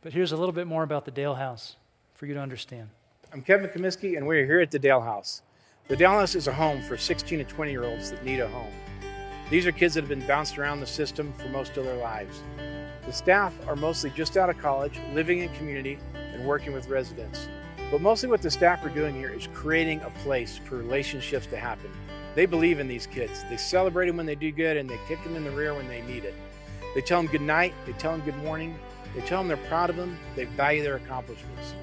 But 0.02 0.14
here's 0.14 0.32
a 0.32 0.38
little 0.38 0.54
bit 0.54 0.68
more 0.68 0.84
about 0.84 1.06
the 1.06 1.12
Dale 1.12 1.36
House 1.36 1.78
for 2.14 2.26
you 2.26 2.34
to 2.34 2.40
understand. 2.40 2.90
I'm 3.32 3.42
Kevin 3.42 3.70
Comiskey, 3.70 4.18
and 4.18 4.28
we're 4.28 4.46
here 4.46 4.60
at 4.60 4.70
the 4.70 4.80
Dale 4.80 5.02
House. 5.02 5.42
The 5.88 5.96
Dale 5.96 6.12
House 6.12 6.36
is 6.36 6.48
a 6.48 6.54
home 6.54 6.82
for 6.84 6.98
16 6.98 7.40
to 7.40 7.46
20 7.46 7.72
year 7.72 7.84
olds 7.84 8.12
that 8.12 8.24
need 8.24 8.40
a 8.40 8.48
home. 8.48 8.72
These 9.50 9.66
are 9.66 9.72
kids 9.72 9.94
that 9.94 10.02
have 10.02 10.10
been 10.10 10.26
bounced 10.28 10.58
around 10.58 10.80
the 10.80 10.88
system 10.88 11.34
for 11.34 11.48
most 11.50 11.78
of 11.78 11.86
their 11.86 11.98
lives. 11.98 12.42
The 13.06 13.12
staff 13.12 13.54
are 13.68 13.76
mostly 13.76 14.10
just 14.12 14.38
out 14.38 14.50
of 14.50 14.58
college, 14.58 15.00
living 15.14 15.40
in 15.40 15.54
community, 15.56 16.00
and 16.16 16.46
working 16.46 16.74
with 16.74 16.88
residents. 16.88 17.48
But 17.94 18.02
mostly 18.02 18.28
what 18.28 18.42
the 18.42 18.50
staff 18.50 18.84
are 18.84 18.90
doing 18.90 19.14
here 19.14 19.30
is 19.30 19.48
creating 19.54 20.02
a 20.02 20.10
place 20.24 20.58
for 20.58 20.78
relationships 20.78 21.46
to 21.46 21.58
happen. 21.58 21.92
They 22.34 22.48
believe 22.48 22.80
in 22.80 22.88
these 22.88 23.06
kids. 23.06 23.46
They 23.52 23.58
celebrate 23.58 24.08
them 24.08 24.18
when 24.18 24.26
they 24.26 24.34
do 24.34 24.52
good 24.52 24.78
and 24.78 24.90
they 24.90 24.98
kick 25.08 25.24
them 25.24 25.36
in 25.36 25.44
the 25.44 25.52
rear 25.52 25.76
when 25.76 25.88
they 25.88 26.02
need 26.02 26.26
it. 26.26 26.34
They 26.96 27.02
tell 27.02 27.22
them 27.22 27.32
good 27.32 27.42
night, 27.42 27.72
they 27.86 27.92
tell 27.92 28.14
them 28.14 28.22
good 28.22 28.38
morning, 28.38 28.76
they 29.14 29.22
tell 29.22 29.42
them 29.42 29.48
they're 29.48 29.68
proud 29.68 29.92
of 29.92 29.96
them, 29.96 30.18
they 30.36 30.46
value 30.46 30.82
their 30.82 30.96
accomplishments. 30.96 31.76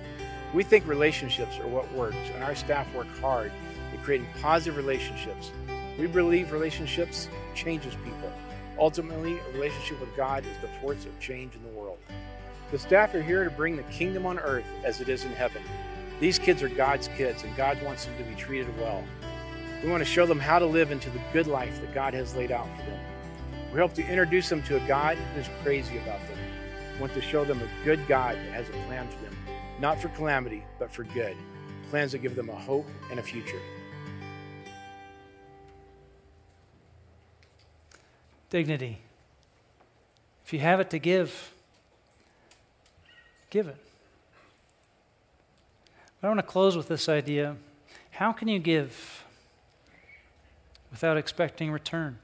We 0.53 0.65
think 0.65 0.85
relationships 0.89 1.61
are 1.61 1.69
what 1.69 1.93
works, 1.93 2.17
and 2.35 2.43
our 2.43 2.57
staff 2.57 2.93
work 2.93 3.07
hard 3.21 3.53
at 3.95 4.03
creating 4.03 4.27
positive 4.43 4.77
relationships. 4.77 5.53
We 5.97 6.09
believe 6.09 6.51
relationships 6.51 7.29
changes 7.55 7.95
people. 8.05 8.33
Ultimately, 8.81 9.39
a 9.39 9.53
relationship 9.53 10.01
with 10.01 10.17
God 10.17 10.45
is 10.45 10.59
the 10.61 10.81
force 10.81 11.05
of 11.05 11.17
change 11.21 11.55
in 11.55 11.63
the 11.63 11.69
world. 11.69 11.99
The 12.73 12.81
staff 12.81 13.15
are 13.15 13.23
here 13.23 13.45
to 13.45 13.51
bring 13.51 13.77
the 13.77 13.85
kingdom 13.85 14.27
on 14.27 14.41
earth 14.41 14.67
as 14.83 15.01
it 15.01 15.09
is 15.09 15.25
in 15.25 15.31
heaven. 15.31 15.63
These 16.21 16.39
kids 16.39 16.63
are 16.63 16.69
God's 16.69 17.09
kids, 17.09 17.43
and 17.45 17.57
God 17.57 17.83
wants 17.83 18.05
them 18.05 18.15
to 18.19 18.25
be 18.25 18.35
treated 18.35 18.79
well. 18.79 19.03
We 19.83 19.89
want 19.89 20.03
to 20.03 20.09
show 20.09 20.27
them 20.27 20.39
how 20.39 20.59
to 20.59 20.67
live 20.67 20.91
into 20.91 21.09
the 21.09 21.21
good 21.33 21.47
life 21.47 21.81
that 21.81 21.95
God 21.95 22.13
has 22.13 22.37
laid 22.37 22.53
out 22.53 22.69
for 22.77 22.85
them. 22.85 23.01
We 23.73 23.81
hope 23.81 23.95
to 23.95 24.07
introduce 24.07 24.51
them 24.51 24.63
to 24.65 24.77
a 24.77 24.87
God 24.87 25.17
who's 25.35 25.49
crazy 25.63 25.97
about 25.97 26.21
them. 26.29 26.37
We 26.95 27.01
want 27.01 27.15
to 27.15 27.23
show 27.23 27.47
them 27.47 27.63
a 27.63 27.85
good 27.85 28.07
God 28.07 28.37
that 28.37 28.53
has 28.53 28.69
a 28.69 28.73
plan 28.87 29.09
for 29.09 29.25
them, 29.25 29.35
not 29.81 29.99
for 29.99 30.09
calamity, 30.09 30.63
but 30.79 30.93
for 30.93 31.05
good. 31.05 31.35
Plans 31.89 32.13
that 32.13 32.19
give 32.19 32.37
them 32.37 32.51
a 32.51 32.55
hope 32.55 32.87
and 33.11 33.19
a 33.19 33.23
future. 33.23 33.61
Dignity. 38.51 38.99
If 40.45 40.53
you 40.53 40.59
have 40.59 40.81
it 40.81 40.91
to 40.91 40.99
give, 40.99 41.55
give 43.49 43.69
it. 43.69 43.77
I 46.23 46.29
want 46.29 46.39
to 46.39 46.43
close 46.43 46.77
with 46.77 46.89
this 46.89 47.09
idea. 47.09 47.57
How 48.11 48.33
can 48.33 48.47
you 48.47 48.59
give 48.59 49.25
without 50.91 51.17
expecting 51.17 51.73
return? 51.73 52.19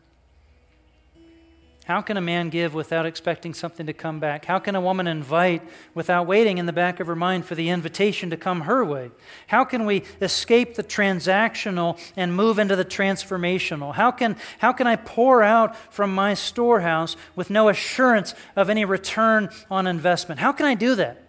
How 1.87 2.03
can 2.03 2.17
a 2.17 2.21
man 2.21 2.51
give 2.51 2.75
without 2.75 3.07
expecting 3.07 3.55
something 3.55 3.87
to 3.87 3.93
come 3.93 4.19
back? 4.19 4.45
How 4.45 4.59
can 4.59 4.75
a 4.75 4.81
woman 4.81 5.07
invite 5.07 5.63
without 5.95 6.27
waiting 6.27 6.59
in 6.59 6.67
the 6.67 6.73
back 6.73 6.99
of 6.99 7.07
her 7.07 7.15
mind 7.15 7.47
for 7.47 7.55
the 7.55 7.71
invitation 7.71 8.29
to 8.31 8.37
come 8.37 8.63
her 8.63 8.85
way? 8.85 9.13
How 9.47 9.65
can 9.65 9.87
we 9.87 10.03
escape 10.21 10.75
the 10.75 10.83
transactional 10.83 11.99
and 12.17 12.37
move 12.37 12.59
into 12.59 12.75
the 12.75 12.85
transformational? 12.85 13.95
How 13.95 14.11
can, 14.11 14.37
how 14.59 14.73
can 14.73 14.89
I 14.89 14.97
pour 14.97 15.45
out 15.45 15.77
from 15.93 16.13
my 16.13 16.35
storehouse 16.35 17.17
with 17.37 17.51
no 17.51 17.69
assurance 17.69 18.35
of 18.57 18.69
any 18.69 18.85
return 18.85 19.49
on 19.71 19.87
investment? 19.87 20.41
How 20.41 20.51
can 20.51 20.67
I 20.67 20.75
do 20.75 20.97
that? 20.97 21.23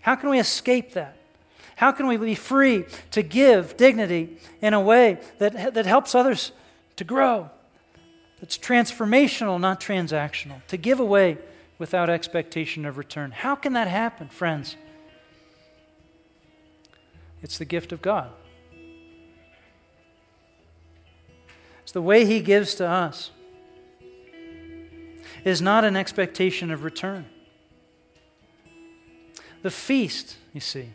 How 0.00 0.14
can 0.14 0.30
we 0.30 0.38
escape 0.38 0.92
that? 0.92 1.16
How 1.82 1.90
can 1.90 2.06
we 2.06 2.16
be 2.16 2.36
free 2.36 2.84
to 3.10 3.24
give 3.24 3.76
dignity 3.76 4.38
in 4.60 4.72
a 4.72 4.80
way 4.80 5.18
that, 5.38 5.74
that 5.74 5.84
helps 5.84 6.14
others 6.14 6.52
to 6.94 7.02
grow? 7.02 7.50
That's 8.38 8.56
transformational, 8.56 9.58
not 9.60 9.80
transactional. 9.80 10.64
To 10.68 10.76
give 10.76 11.00
away 11.00 11.38
without 11.80 12.08
expectation 12.08 12.86
of 12.86 12.98
return. 12.98 13.32
How 13.32 13.56
can 13.56 13.72
that 13.72 13.88
happen, 13.88 14.28
friends? 14.28 14.76
It's 17.42 17.58
the 17.58 17.64
gift 17.64 17.90
of 17.90 18.00
God. 18.00 18.30
It's 21.82 21.90
the 21.90 22.00
way 22.00 22.24
He 22.24 22.38
gives 22.38 22.76
to 22.76 22.86
us 22.86 23.32
is 25.44 25.60
not 25.60 25.82
an 25.82 25.96
expectation 25.96 26.70
of 26.70 26.84
return. 26.84 27.26
The 29.62 29.70
feast, 29.72 30.36
you 30.52 30.60
see, 30.60 30.90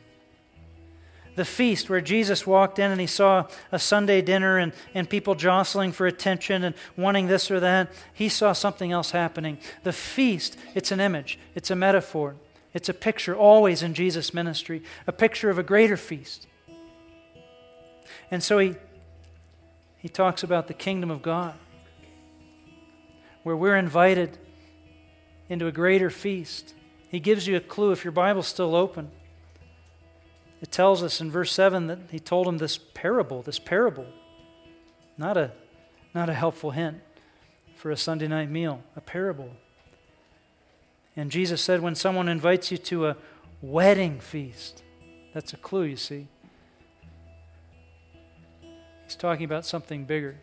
the 1.37 1.45
feast 1.45 1.87
where 1.87 2.01
Jesus 2.01 2.47
walked 2.47 2.79
in 2.79 2.91
and 2.91 2.99
he 2.99 3.05
saw 3.07 3.45
a 3.71 3.77
Sunday 3.77 4.21
dinner 4.23 4.57
and, 4.57 4.73
and 4.95 5.07
people 5.07 5.35
jostling 5.35 5.91
for 5.91 6.07
attention 6.07 6.63
and 6.63 6.73
wanting 6.97 7.27
this 7.27 7.51
or 7.51 7.59
that, 7.59 7.91
he 8.11 8.27
saw 8.27 8.53
something 8.53 8.91
else 8.91 9.11
happening. 9.11 9.59
The 9.83 9.93
feast, 9.93 10.57
it's 10.73 10.91
an 10.91 10.99
image, 10.99 11.37
it's 11.53 11.69
a 11.69 11.75
metaphor, 11.75 12.35
it's 12.73 12.89
a 12.89 12.93
picture 12.93 13.35
always 13.35 13.83
in 13.83 13.93
Jesus' 13.93 14.33
ministry, 14.33 14.81
a 15.05 15.11
picture 15.11 15.51
of 15.51 15.59
a 15.59 15.63
greater 15.63 15.95
feast. 15.95 16.47
And 18.31 18.43
so 18.43 18.57
he, 18.57 18.75
he 19.99 20.09
talks 20.09 20.41
about 20.41 20.67
the 20.67 20.73
kingdom 20.73 21.11
of 21.11 21.21
God, 21.21 21.53
where 23.43 23.55
we're 23.55 23.77
invited 23.77 24.39
into 25.49 25.67
a 25.67 25.71
greater 25.71 26.09
feast. 26.09 26.73
He 27.09 27.19
gives 27.19 27.45
you 27.45 27.55
a 27.55 27.61
clue 27.61 27.91
if 27.91 28.03
your 28.03 28.11
Bible's 28.11 28.47
still 28.47 28.75
open. 28.75 29.11
It 30.61 30.71
tells 30.71 31.03
us 31.03 31.21
in 31.21 31.29
verse 31.29 31.51
7 31.51 31.87
that 31.87 31.99
he 32.09 32.19
told 32.19 32.47
him 32.47 32.57
this 32.57 32.77
parable, 32.77 33.41
this 33.41 33.59
parable. 33.59 34.07
Not 35.17 35.37
a, 35.37 35.51
not 36.13 36.29
a 36.29 36.33
helpful 36.33 36.71
hint 36.71 36.97
for 37.75 37.91
a 37.91 37.97
Sunday 37.97 38.27
night 38.27 38.49
meal, 38.49 38.81
a 38.95 39.01
parable. 39.01 39.51
And 41.15 41.31
Jesus 41.31 41.61
said, 41.61 41.81
when 41.81 41.95
someone 41.95 42.27
invites 42.27 42.71
you 42.71 42.77
to 42.77 43.07
a 43.07 43.17
wedding 43.61 44.19
feast, 44.19 44.83
that's 45.33 45.53
a 45.53 45.57
clue, 45.57 45.83
you 45.83 45.95
see. 45.95 46.27
He's 49.03 49.15
talking 49.15 49.45
about 49.45 49.65
something 49.65 50.05
bigger 50.05 50.37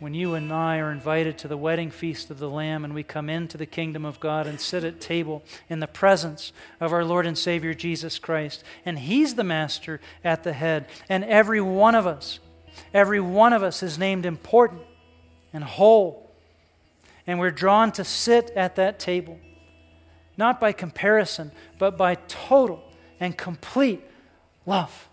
when 0.00 0.14
you 0.14 0.34
and 0.34 0.52
I 0.52 0.78
are 0.78 0.90
invited 0.90 1.38
to 1.38 1.48
the 1.48 1.56
wedding 1.56 1.90
feast 1.90 2.30
of 2.30 2.38
the 2.38 2.50
Lamb 2.50 2.84
and 2.84 2.94
we 2.94 3.02
come 3.02 3.30
into 3.30 3.56
the 3.56 3.66
kingdom 3.66 4.04
of 4.04 4.20
God 4.20 4.46
and 4.46 4.60
sit 4.60 4.84
at 4.84 5.00
table 5.00 5.42
in 5.68 5.80
the 5.80 5.86
presence 5.86 6.52
of 6.80 6.92
our 6.92 7.04
Lord 7.04 7.26
and 7.26 7.38
Savior 7.38 7.74
Jesus 7.74 8.18
Christ. 8.18 8.64
And 8.84 8.98
He's 8.98 9.34
the 9.34 9.44
master 9.44 10.00
at 10.24 10.42
the 10.42 10.52
head. 10.52 10.88
And 11.08 11.24
every 11.24 11.60
one 11.60 11.94
of 11.94 12.06
us, 12.06 12.40
every 12.92 13.20
one 13.20 13.52
of 13.52 13.62
us 13.62 13.82
is 13.82 13.98
named 13.98 14.26
important 14.26 14.82
and 15.52 15.62
whole. 15.62 16.30
And 17.26 17.38
we're 17.38 17.50
drawn 17.50 17.92
to 17.92 18.04
sit 18.04 18.50
at 18.50 18.76
that 18.76 18.98
table, 18.98 19.38
not 20.36 20.60
by 20.60 20.72
comparison, 20.72 21.52
but 21.78 21.96
by 21.96 22.16
total 22.26 22.82
and 23.20 23.38
complete 23.38 24.02
love. 24.66 25.08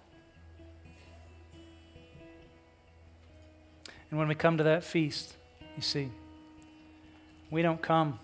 And 4.12 4.20
when 4.20 4.28
we 4.28 4.36
come 4.36 4.58
to 4.58 4.64
that 4.66 4.84
feast, 4.84 5.36
you 5.76 5.82
see, 5.82 6.12
we 7.50 7.62
don't 7.62 7.82
come. 7.82 8.20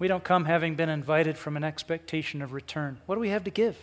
We 0.00 0.08
don't 0.08 0.24
come 0.24 0.44
having 0.44 0.74
been 0.74 0.88
invited 0.88 1.38
from 1.38 1.56
an 1.56 1.62
expectation 1.62 2.42
of 2.42 2.52
return. 2.52 2.98
What 3.06 3.14
do 3.14 3.20
we 3.20 3.30
have 3.30 3.44
to 3.44 3.50
give? 3.50 3.76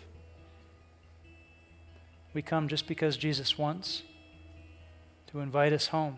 We 2.33 2.41
come 2.41 2.67
just 2.67 2.87
because 2.87 3.15
Jesus 3.15 3.57
wants 3.57 4.03
to 5.31 5.39
invite 5.39 5.71
us 5.71 5.87
home. 5.87 6.17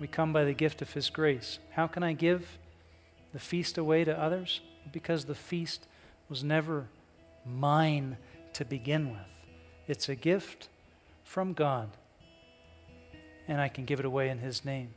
We 0.00 0.06
come 0.06 0.32
by 0.32 0.44
the 0.44 0.54
gift 0.54 0.80
of 0.80 0.92
His 0.94 1.10
grace. 1.10 1.58
How 1.72 1.86
can 1.86 2.02
I 2.02 2.14
give 2.14 2.58
the 3.34 3.38
feast 3.38 3.76
away 3.76 4.04
to 4.04 4.18
others? 4.18 4.60
Because 4.90 5.26
the 5.26 5.34
feast 5.34 5.86
was 6.30 6.42
never 6.42 6.86
mine 7.44 8.16
to 8.54 8.64
begin 8.64 9.10
with, 9.10 9.46
it's 9.86 10.08
a 10.08 10.14
gift 10.14 10.68
from 11.24 11.54
God 11.54 11.88
and 13.48 13.60
I 13.60 13.68
can 13.68 13.84
give 13.84 13.98
it 13.98 14.06
away 14.06 14.28
in 14.28 14.38
His 14.38 14.64
name. 14.64 14.94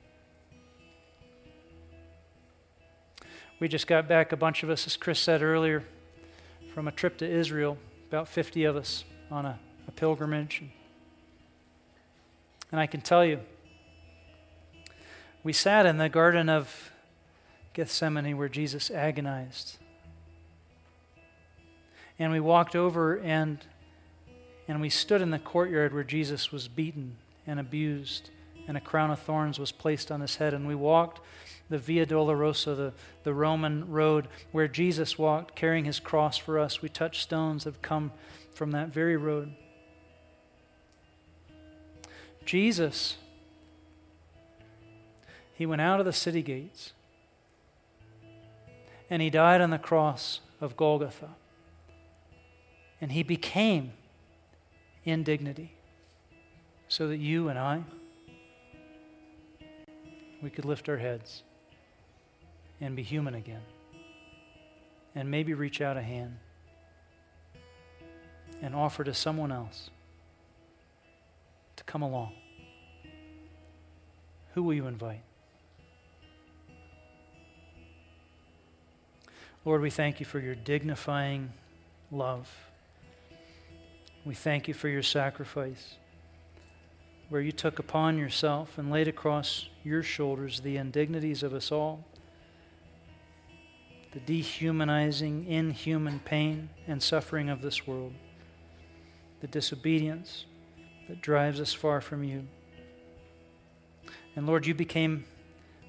We 3.59 3.67
just 3.67 3.87
got 3.87 4.07
back, 4.07 4.31
a 4.31 4.37
bunch 4.37 4.63
of 4.63 4.69
us, 4.69 4.85
as 4.85 4.97
Chris 4.97 5.19
said 5.19 5.41
earlier, 5.41 5.83
from 6.73 6.87
a 6.87 6.91
trip 6.91 7.17
to 7.19 7.29
Israel, 7.29 7.77
about 8.09 8.27
50 8.27 8.65
of 8.65 8.75
us 8.75 9.05
on 9.31 9.45
a, 9.45 9.59
a 9.87 9.91
pilgrimage. 9.91 10.61
And 12.71 12.81
I 12.81 12.85
can 12.85 12.99
tell 12.99 13.23
you, 13.23 13.39
we 15.43 15.53
sat 15.53 15.85
in 15.85 15.97
the 15.97 16.09
Garden 16.09 16.49
of 16.49 16.91
Gethsemane 17.73 18.37
where 18.37 18.49
Jesus 18.49 18.91
agonized. 18.91 19.77
And 22.19 22.31
we 22.31 22.39
walked 22.39 22.75
over 22.75 23.19
and, 23.19 23.59
and 24.67 24.81
we 24.81 24.89
stood 24.89 25.21
in 25.21 25.31
the 25.31 25.39
courtyard 25.39 25.93
where 25.93 26.03
Jesus 26.03 26.51
was 26.51 26.67
beaten 26.67 27.17
and 27.47 27.59
abused 27.59 28.29
and 28.67 28.77
a 28.77 28.81
crown 28.81 29.11
of 29.11 29.19
thorns 29.19 29.59
was 29.59 29.71
placed 29.71 30.11
on 30.11 30.21
his 30.21 30.37
head. 30.37 30.53
And 30.53 30.67
we 30.67 30.75
walked 30.75 31.21
the 31.69 31.77
Via 31.77 32.05
Dolorosa, 32.05 32.75
the, 32.75 32.93
the 33.23 33.33
Roman 33.33 33.89
road 33.89 34.27
where 34.51 34.67
Jesus 34.67 35.17
walked 35.17 35.55
carrying 35.55 35.85
his 35.85 35.99
cross 35.99 36.37
for 36.37 36.57
us. 36.59 36.81
We 36.81 36.89
touched 36.89 37.21
stones 37.21 37.63
that 37.63 37.75
have 37.75 37.81
come 37.81 38.11
from 38.53 38.71
that 38.71 38.89
very 38.89 39.17
road. 39.17 39.55
Jesus, 42.45 43.17
he 45.53 45.65
went 45.65 45.81
out 45.81 45.99
of 45.99 46.05
the 46.05 46.13
city 46.13 46.41
gates 46.41 46.93
and 49.09 49.21
he 49.21 49.29
died 49.29 49.61
on 49.61 49.69
the 49.69 49.77
cross 49.77 50.39
of 50.59 50.75
Golgotha. 50.75 51.29
And 53.01 53.11
he 53.11 53.23
became 53.23 53.93
indignity 55.03 55.74
so 56.95 57.09
that 57.09 57.17
you 57.17 57.49
and 57.49 57.59
I 57.59 57.83
we 60.41 60.49
could 60.49 60.63
lift 60.63 60.87
our 60.87 60.95
heads 60.95 61.43
and 62.79 62.95
be 62.95 63.03
human 63.03 63.35
again. 63.35 63.63
And 65.13 65.29
maybe 65.29 65.53
reach 65.53 65.81
out 65.81 65.97
a 65.97 66.01
hand 66.01 66.37
and 68.61 68.73
offer 68.73 69.03
to 69.03 69.13
someone 69.13 69.51
else 69.51 69.89
to 71.75 71.83
come 71.83 72.01
along. 72.01 72.31
Who 74.53 74.63
will 74.63 74.73
you 74.73 74.87
invite? 74.87 75.23
Lord, 79.65 79.81
we 79.81 79.89
thank 79.89 80.21
you 80.21 80.25
for 80.25 80.39
your 80.39 80.55
dignifying 80.55 81.51
love. 82.09 82.49
We 84.23 84.33
thank 84.33 84.69
you 84.69 84.73
for 84.73 84.87
your 84.87 85.03
sacrifice, 85.03 85.97
where 87.29 87.41
you 87.41 87.51
took 87.51 87.79
upon 87.79 88.17
yourself 88.17 88.77
and 88.77 88.91
laid 88.91 89.07
across 89.07 89.69
your 89.83 90.03
shoulders 90.03 90.59
the 90.61 90.77
indignities 90.77 91.43
of 91.43 91.53
us 91.53 91.71
all, 91.71 92.05
the 94.13 94.19
dehumanizing, 94.19 95.45
inhuman 95.45 96.19
pain 96.19 96.69
and 96.87 97.01
suffering 97.01 97.49
of 97.49 97.61
this 97.61 97.87
world, 97.87 98.13
the 99.41 99.47
disobedience 99.47 100.45
that 101.07 101.21
drives 101.21 101.59
us 101.59 101.73
far 101.73 101.99
from 102.01 102.23
you. 102.23 102.47
And 104.35 104.45
Lord, 104.45 104.65
you 104.65 104.73
became 104.73 105.25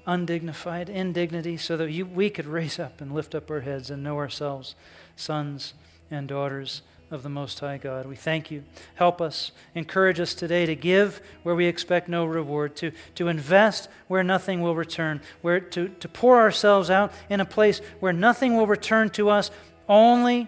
undignified, 0.05 0.89
indignity, 0.89 1.57
so 1.57 1.77
that 1.77 1.91
you, 1.91 2.05
we 2.05 2.29
could 2.29 2.45
raise 2.45 2.79
up 2.79 3.01
and 3.01 3.13
lift 3.13 3.35
up 3.35 3.51
our 3.51 3.61
heads 3.61 3.89
and 3.89 4.03
know 4.03 4.17
ourselves 4.17 4.75
sons 5.15 5.73
and 6.09 6.27
daughters 6.27 6.81
of 7.09 7.23
the 7.23 7.29
Most 7.29 7.59
High 7.59 7.77
God. 7.77 8.05
We 8.05 8.15
thank 8.15 8.51
you. 8.51 8.63
Help 8.95 9.21
us, 9.21 9.51
encourage 9.73 10.19
us 10.19 10.33
today 10.33 10.65
to 10.65 10.75
give 10.75 11.21
where 11.43 11.55
we 11.55 11.65
expect 11.65 12.09
no 12.09 12.25
reward, 12.25 12.75
to, 12.77 12.91
to 13.15 13.27
invest 13.27 13.89
where 14.07 14.23
nothing 14.23 14.61
will 14.61 14.75
return, 14.75 15.21
where 15.41 15.59
to, 15.59 15.89
to 15.89 16.09
pour 16.09 16.39
ourselves 16.39 16.89
out 16.89 17.11
in 17.29 17.39
a 17.39 17.45
place 17.45 17.79
where 17.99 18.13
nothing 18.13 18.55
will 18.55 18.67
return 18.67 19.09
to 19.11 19.29
us, 19.29 19.51
only 19.87 20.47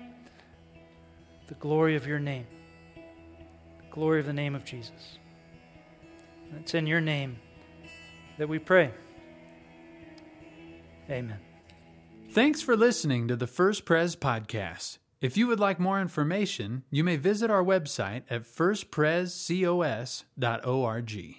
the 1.48 1.56
glory 1.56 1.95
of 1.95 2.06
your 2.06 2.19
name, 2.19 2.45
the 2.95 3.91
glory 3.91 4.19
of 4.19 4.26
the 4.26 4.34
name 4.34 4.54
of 4.54 4.65
Jesus. 4.65 5.17
And 6.52 6.60
it's 6.62 6.74
in 6.74 6.88
your 6.88 7.02
name 7.02 7.38
that 8.38 8.50
we 8.50 8.60
pray. 8.60 8.91
Amen. 11.10 11.39
Thanks 12.32 12.62
for 12.62 12.78
listening 12.78 13.28
to 13.28 13.36
the 13.36 13.48
First 13.48 13.86
Pres 13.86 14.15
podcast. 14.15 14.98
If 15.21 15.36
you 15.36 15.47
would 15.47 15.60
like 15.60 15.82
more 15.82 15.99
information, 15.99 16.84
you 16.89 17.03
may 17.03 17.17
visit 17.17 17.51
our 17.51 17.63
website 17.63 18.23
at 18.29 18.43
firstprescos.org. 18.43 21.36